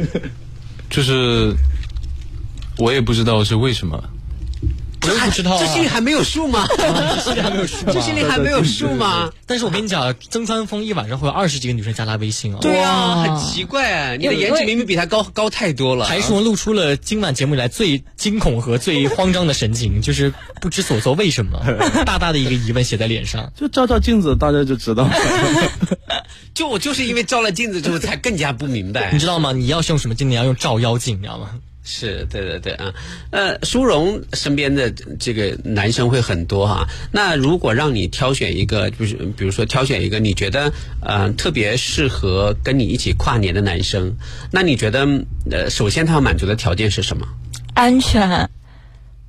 [0.90, 1.54] 就是
[2.78, 4.02] 我也不知道是为什么。
[5.06, 6.66] 我也不知道，这心里还没有数吗？
[7.22, 9.30] 心里还没有数，这心里还没有数吗？
[9.46, 12.58] 但是我跟你讲，曾川峰一晚上会有二十几个女生加他微信哦。
[12.60, 16.04] 对啊，很奇怪，你的颜值明明比他高高太多了。
[16.06, 21.60] 还说露出了今晚节目以来最惊恐和最慌张的神情，就是不知所措，为什么？
[22.04, 23.52] 大大的一个疑问写在脸上。
[23.56, 25.08] 就照照镜子，大家就知道。
[26.54, 29.12] 就我就是因为照了镜子之后，才更加不明白。
[29.12, 29.52] 你知道吗？
[29.52, 30.30] 你要用什么镜？
[30.30, 31.50] 你要用照妖镜，你知道吗？
[31.88, 32.92] 是对对对啊，
[33.30, 36.84] 呃，苏荣身边的这个男生会很多哈。
[37.12, 44.12] 那如果让你挑选一个，就是比如说挑选一个你觉得呃特别适合跟你一起跨年的男生，
[44.50, 45.06] 那你觉得
[45.48, 47.24] 呃首先他要满足的条件是什么？
[47.74, 48.50] 安全。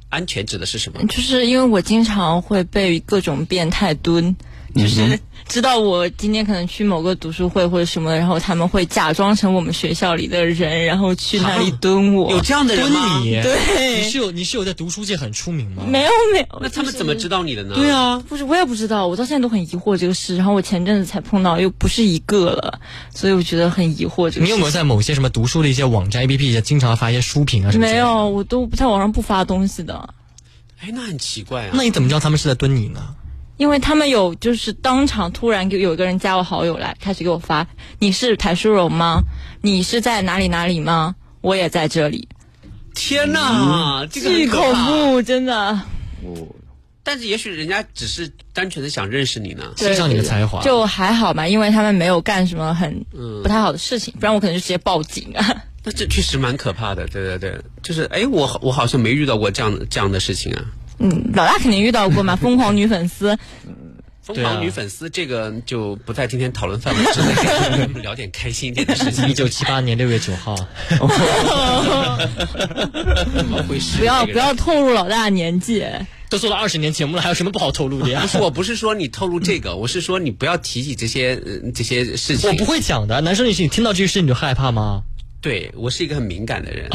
[0.10, 1.06] 安全指的是什么？
[1.08, 4.36] 就是因为我经常会被各种变态蹲，
[4.76, 5.20] 就是。
[5.48, 12.30] 知道我今天可能去某个读书会或者什么，然后他们会假装成我们学校里的人，然后去那里蹲我。
[12.32, 13.22] 有这样的人吗？
[13.24, 15.84] 对，你是有你是有在读书界很出名吗？
[15.88, 16.60] 没有没有。
[16.62, 17.76] 那他们怎么知道你的呢？
[17.76, 20.36] 对啊，不是我也不知道，我到现在都很疑惑这个事。
[20.36, 22.82] 然后我前阵子才碰到，又不是一个了，
[23.16, 24.30] 所以我觉得很疑惑。
[24.30, 27.88] 这个你有没有在某些什么读书的一些网站 APP 下经常发一些书评啊什么？
[27.88, 30.14] 没有，我都不在网上不发东西的。
[30.82, 31.70] 哎，那很奇怪啊。
[31.74, 33.16] 那你怎么知道他们是在蹲你呢？
[33.58, 37.68] 因为他们有就是当场突然就有一个人加我好友来，开始给我发
[38.00, 39.22] ：“你是谭淑荣吗？
[39.62, 41.16] 你是在哪里哪里吗？
[41.42, 42.28] 我也在这里。”
[42.94, 45.54] 天哪，巨恐怖，真的。
[46.24, 46.48] 哦，
[47.04, 50.62] 但是也许人家只是单纯的想认识你呢，欣赏你的才华。
[50.62, 53.06] 就还好嘛，因为他们没有干什么很
[53.44, 55.64] 不太好的事情，不然我可能就直接报警啊。
[55.84, 60.66] 那这确实蛮可怕的，对对对，就是哎，我我好像没遇到过这样这样的事情啊。
[61.00, 63.38] 嗯，老大肯定遇到过嘛， 疯狂女粉丝。
[64.24, 69.26] 疯狂女粉丝这个就不在今天讨论范围之内， 聊点开心一点的事情。
[69.30, 70.54] 一九七八年六月九号。
[73.38, 74.00] 怎么回事？
[74.00, 75.86] 不要不要透露老大年纪，
[76.30, 78.20] 都做了二十年节目了，还有什么不好透露的呀？
[78.22, 81.42] 不是，我不是说你透露这个，我是说你不要提起这些
[81.74, 82.50] 这些事情。
[82.50, 85.04] 我不会讲的，男生女生，你听到这些事你就害怕吗？
[85.40, 86.90] 对我是一个很敏感的人，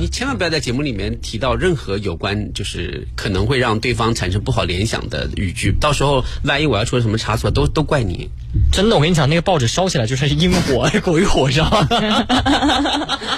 [0.00, 8.30] 你千万不要在节目里面提到任何有关就是可能会让对方产生不好联想的语句，到时候万一我要出了什么差错，都都怪你。
[8.70, 11.68] 真的，我跟你讲，那个报纸烧起来就是阴火，鬼火烧。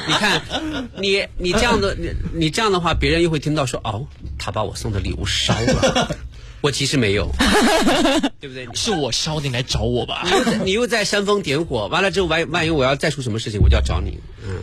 [0.07, 0.43] 你看，
[0.99, 4.07] 你你这样的你你这样的话，别人又会听到说哦，
[4.39, 6.17] 他把我送的礼物烧了。
[6.65, 7.31] 我其实没有，
[8.41, 8.67] 对不对？
[8.73, 10.27] 是我烧的，你来找我吧。
[10.65, 14.19] 你又在煽风点火，完了之后万万一我要再出什么事情，我就要找你。
[14.43, 14.63] 嗯，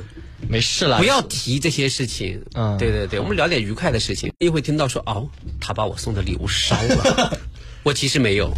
[0.50, 2.44] 没事了，不要提这些事情。
[2.56, 4.34] 嗯，对对对，我们聊点愉快的事情。
[4.40, 5.30] 又会听到说哦，
[5.60, 7.38] 他把我送的礼物烧了，
[7.86, 8.52] 我其实没有，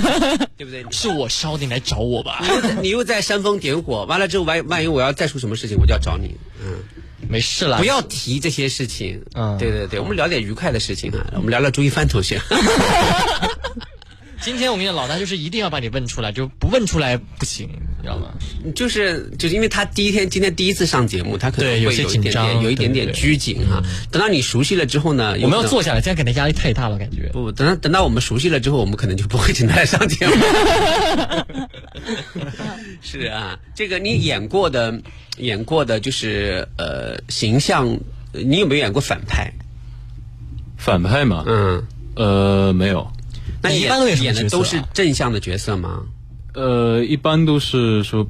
[0.56, 0.82] 对不对？
[0.90, 2.42] 是我烧的，你来找我吧。
[2.80, 6.34] 你又在煽风点火，完了之后万万一我要再出什么事情，我就要找你。
[6.64, 6.82] 嗯。
[7.28, 9.22] 没事了，不要提这些事情。
[9.34, 11.24] 嗯，对对对，我们聊点愉快的事情啊。
[11.34, 12.40] 我们聊聊朱一帆同学。
[14.46, 18.28] 今天我跟你讲，老大就是一定要把你问出来，就不问出来不行，你知道吗？
[18.76, 23.82] 就是就是因为他第一天今天第一次上节目，他可能会有些紧张，有一点点拘谨哈。
[24.12, 27.28] 等到你熟悉了之后呢，我们要坐下来，这样给他压力太大了，感觉。
[27.32, 30.34] 不，等到等到我们熟悉了之后，我们可能就不会请他来上节目。
[33.02, 35.02] 是啊，这个你演过的。
[35.38, 37.98] 演过的就是呃形象，
[38.32, 39.52] 你有没有演过反派？
[40.78, 43.12] 反派嘛，嗯，呃，没有。
[43.68, 46.02] 那一般演的都是正向的角色吗？
[46.54, 48.26] 呃，一般都是说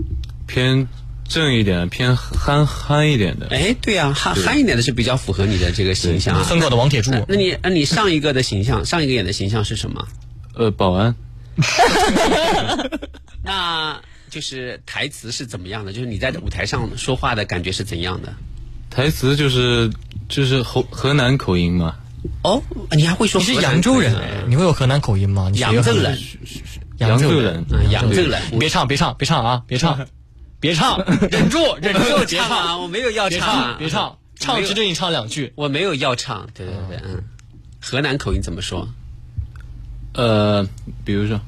[0.47, 0.89] 偏
[1.29, 3.47] 正一点，偏憨憨一点的。
[3.51, 6.45] 哎，对呀、憨憨一点的是比较符合你的这个形象啊。
[6.49, 7.13] 的王铁柱。
[7.29, 10.09] 那你那你上一个的形象，上一个演的形象是什么？
[10.55, 11.15] 呃，保安。
[13.43, 15.93] 那就是台词是怎么样的？
[15.93, 18.35] 就是你在舞台上说话的感觉是怎样的？
[18.91, 19.91] 台词就是
[20.29, 21.97] 就是河河南口音嘛。
[22.43, 22.63] 哦，
[22.93, 24.15] 你还会说你是扬州人
[24.49, 25.49] 你会有河南口音吗？
[25.53, 26.19] 你扬州人，
[26.99, 29.63] 扬州人嗯扬州人别唱，别唱，别唱啊！
[29.67, 30.07] 别唱，
[30.61, 30.99] 别唱，
[31.31, 32.79] 忍住， 忍住，别唱啊！
[32.79, 35.53] 我没有要唱，别唱，唱只对你唱两句。
[35.57, 37.23] 我没有要唱，对对对，嗯。
[37.81, 38.89] 河南口音怎么说？
[40.15, 40.67] 呃，
[41.05, 41.41] 比如说，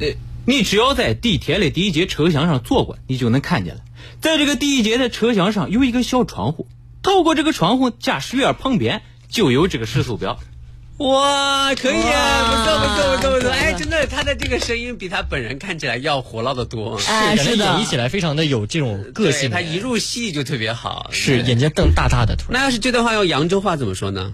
[0.00, 0.08] 呃，
[0.44, 3.80] 你只要在地铁的第一节车厢上坐过，你就能看见了。
[4.20, 6.66] 在这个第一节的车厢上有一个小窗户，
[7.02, 10.38] 透过这个窗户，驾驶员旁边就有这个时速表。
[10.98, 13.48] 哇，可以啊，不错不错不错不错！
[13.50, 16.98] 哎，真的，他的这个声音比他本人看起来要火辣的多。
[16.98, 19.50] 是，感觉演绎起来非常的有这种个性。
[19.50, 21.08] 他一入戏就特别好。
[21.10, 22.36] 是，眼睛瞪大大的。
[22.36, 24.30] 突然，那要是这段话用扬州话怎么说呢？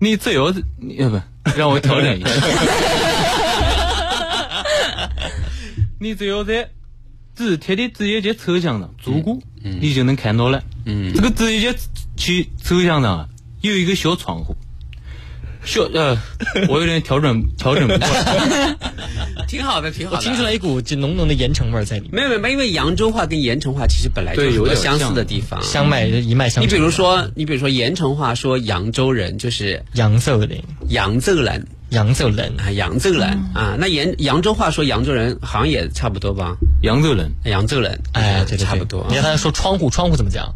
[0.00, 1.18] 你自由，你不
[1.56, 2.30] 让我调整一下。
[5.98, 6.68] 你只有在
[7.34, 10.62] 地铁的第一节车厢上坐过，嗯、你就能看到了。
[10.84, 11.74] 嗯，这个第一节
[12.18, 13.28] 去车厢上啊，
[13.70, 14.56] 有一个小窗户。
[15.64, 16.18] 小呃，
[16.68, 18.76] 我有点调整调整不过来。
[19.48, 20.18] 挺好的，挺好的。
[20.18, 22.14] 我听出来一股就浓浓的盐城味在里面。
[22.14, 26.62] 没有没有，因为扬州话跟盐城话其实本来就有点相似的地方，相脉一脉相。
[26.62, 33.22] 你比如说，你比如说盐城话说扬州人就是扬州人，扬州人，扬州人啊，扬州人
[33.54, 33.76] 啊。
[33.78, 36.56] 那盐扬州话说扬州人好像也差不多吧？
[36.82, 39.06] 扬州人，扬州人，哎，对对差不多。
[39.08, 40.52] 你看他说窗户，窗户怎么讲？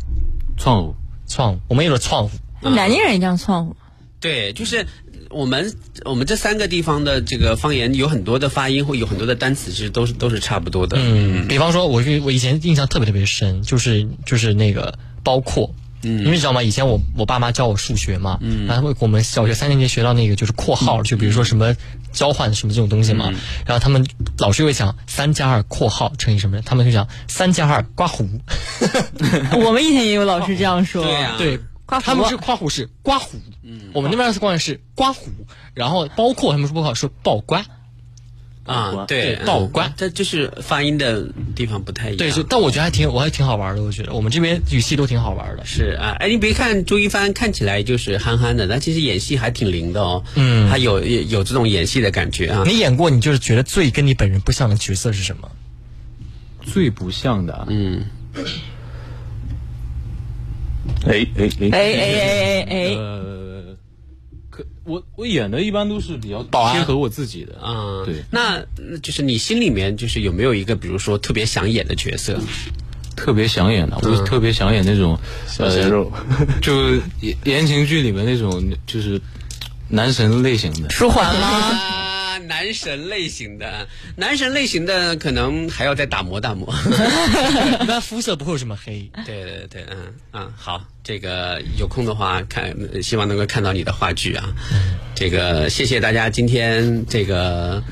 [0.58, 0.94] 窗户，
[1.26, 2.30] 窗户，我们有了窗户。
[2.60, 3.76] 南京人也讲窗户。
[4.20, 4.86] 对，就是
[5.30, 10.96] 我们我们这三个地方的这个方言有很多的发音，会有很多的单词，其实都是都是差不多的。
[11.00, 15.74] 嗯，比方说，我我以前印象特别特别深，就是就是那个包括。
[16.02, 16.62] 嗯，因为你知道吗？
[16.62, 21.74] 以前我我爸妈教我数学嘛，嗯，然后我们小学三年级学到那个就是括号，就比如说什么
[22.12, 23.32] 交换什么这种东西嘛，
[23.66, 24.06] 然后他们
[24.38, 28.28] 老师会讲三加二括号乘以什么，他们就讲三加二刮胡。
[29.58, 31.58] 我们以前也有老师这样说，对呀，对，
[31.88, 35.30] 他们是夸胡是刮胡，嗯，我们那边是光是刮胡，
[35.74, 37.64] 然后包括他们说不好说爆瓜。
[38.64, 42.18] 啊，对，爆瓜，这就是发音的地方不太一样。
[42.18, 43.82] 对，就但我觉得还挺，我还挺好玩的。
[43.82, 45.64] 我觉得我们这边语气都挺好玩的。
[45.64, 50.22] 是啊，哎，你别看朱一帆看起来就是憨憨的，但其实演戏还挺灵的哦。
[50.34, 52.64] 嗯，他有有这种演戏的感觉啊。
[52.66, 55.50] 你演过，你就是觉得最跟你本人不像的角色是什么？
[56.60, 58.04] 最不像的，嗯。
[61.08, 62.94] 哎哎哎哎哎哎哎！
[62.96, 63.76] 呃，
[64.50, 68.04] 可我我演的一般都是比较保安贴合我自己的啊。
[68.04, 68.62] 对，那
[69.02, 72.38] 就是你心里面就是有没有一个，比如说特别想演的角色？
[73.16, 76.12] 特别想演的，我特别想演那种小鲜肉，
[76.62, 79.20] 就言言情剧里面那种就是
[79.88, 80.88] 男神类型的。
[80.88, 82.07] 舒缓吗？
[82.48, 83.86] 啊，男神类型的，
[84.16, 86.74] 男神类型的可能还要再打磨打磨。
[87.82, 89.10] 一般肤色不会有什么黑。
[89.26, 94.48] 对对对，嗯嗯，好，这个有空的话看，希望能够看到你的话剧啊。
[95.14, 97.82] 这个谢谢大家今天这个。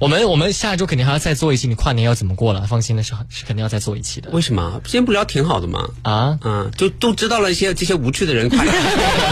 [0.00, 2.62] 我们我们下周肯定还要再做一期，你跨年要怎么过了？
[2.68, 4.30] 放心的是是肯定要再做一期的。
[4.30, 4.80] 为什么？
[4.84, 5.90] 之前不聊挺好的吗？
[6.02, 8.72] 啊，嗯，就都知道了一些这些无趣的人跨年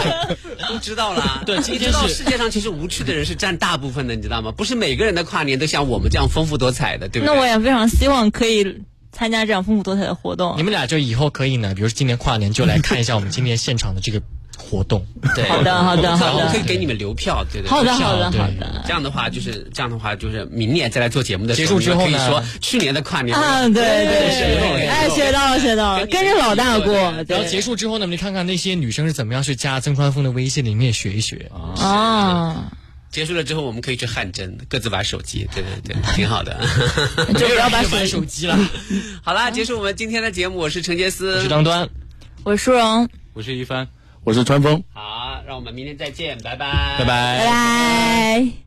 [0.67, 1.43] 都知道了。
[1.45, 4.51] 对，今天知道世界上其实无趣的人是占大部分的，你知道吗？
[4.51, 7.33] 不是每个人的跨年都像我们这样丰富多彩的，对不对？
[7.33, 10.55] 那我也非常希望可以参加这样丰富多彩的活动。
[10.57, 14.21] 你们俩就以后可以呢，比如说今年跨年就来看一下我们今年现场的这个。
[14.57, 15.05] 活动，
[15.35, 18.83] 对，好的，好的，好的，可以给你们留票，对对，好的，好的，好的。
[18.85, 26.93] 这样的话，就是这样的话，就是明年再来做节目的结束之后可以说去年的跨年啊，对对，哎，学到了，学到了，跟着老大过。
[27.27, 31.49] 然后结束之后呢，我们看看那些女生是怎么样去加曾川峰的微信里面学一学。
[31.79, 32.71] 啊。
[33.09, 36.59] 结束了之后，我们可以去汗蒸，各自玩手机，对对对， 挺好的。
[37.35, 38.59] 就不要把玩手机了。
[39.23, 41.87] 好啦，结束我们今天的节目，我是陈杰斯，我是张端，
[42.43, 43.87] 我是舒荣，我是一帆。
[44.27, 48.66] 我是川峰，好，让我们明天再见，拜拜，拜拜，拜拜。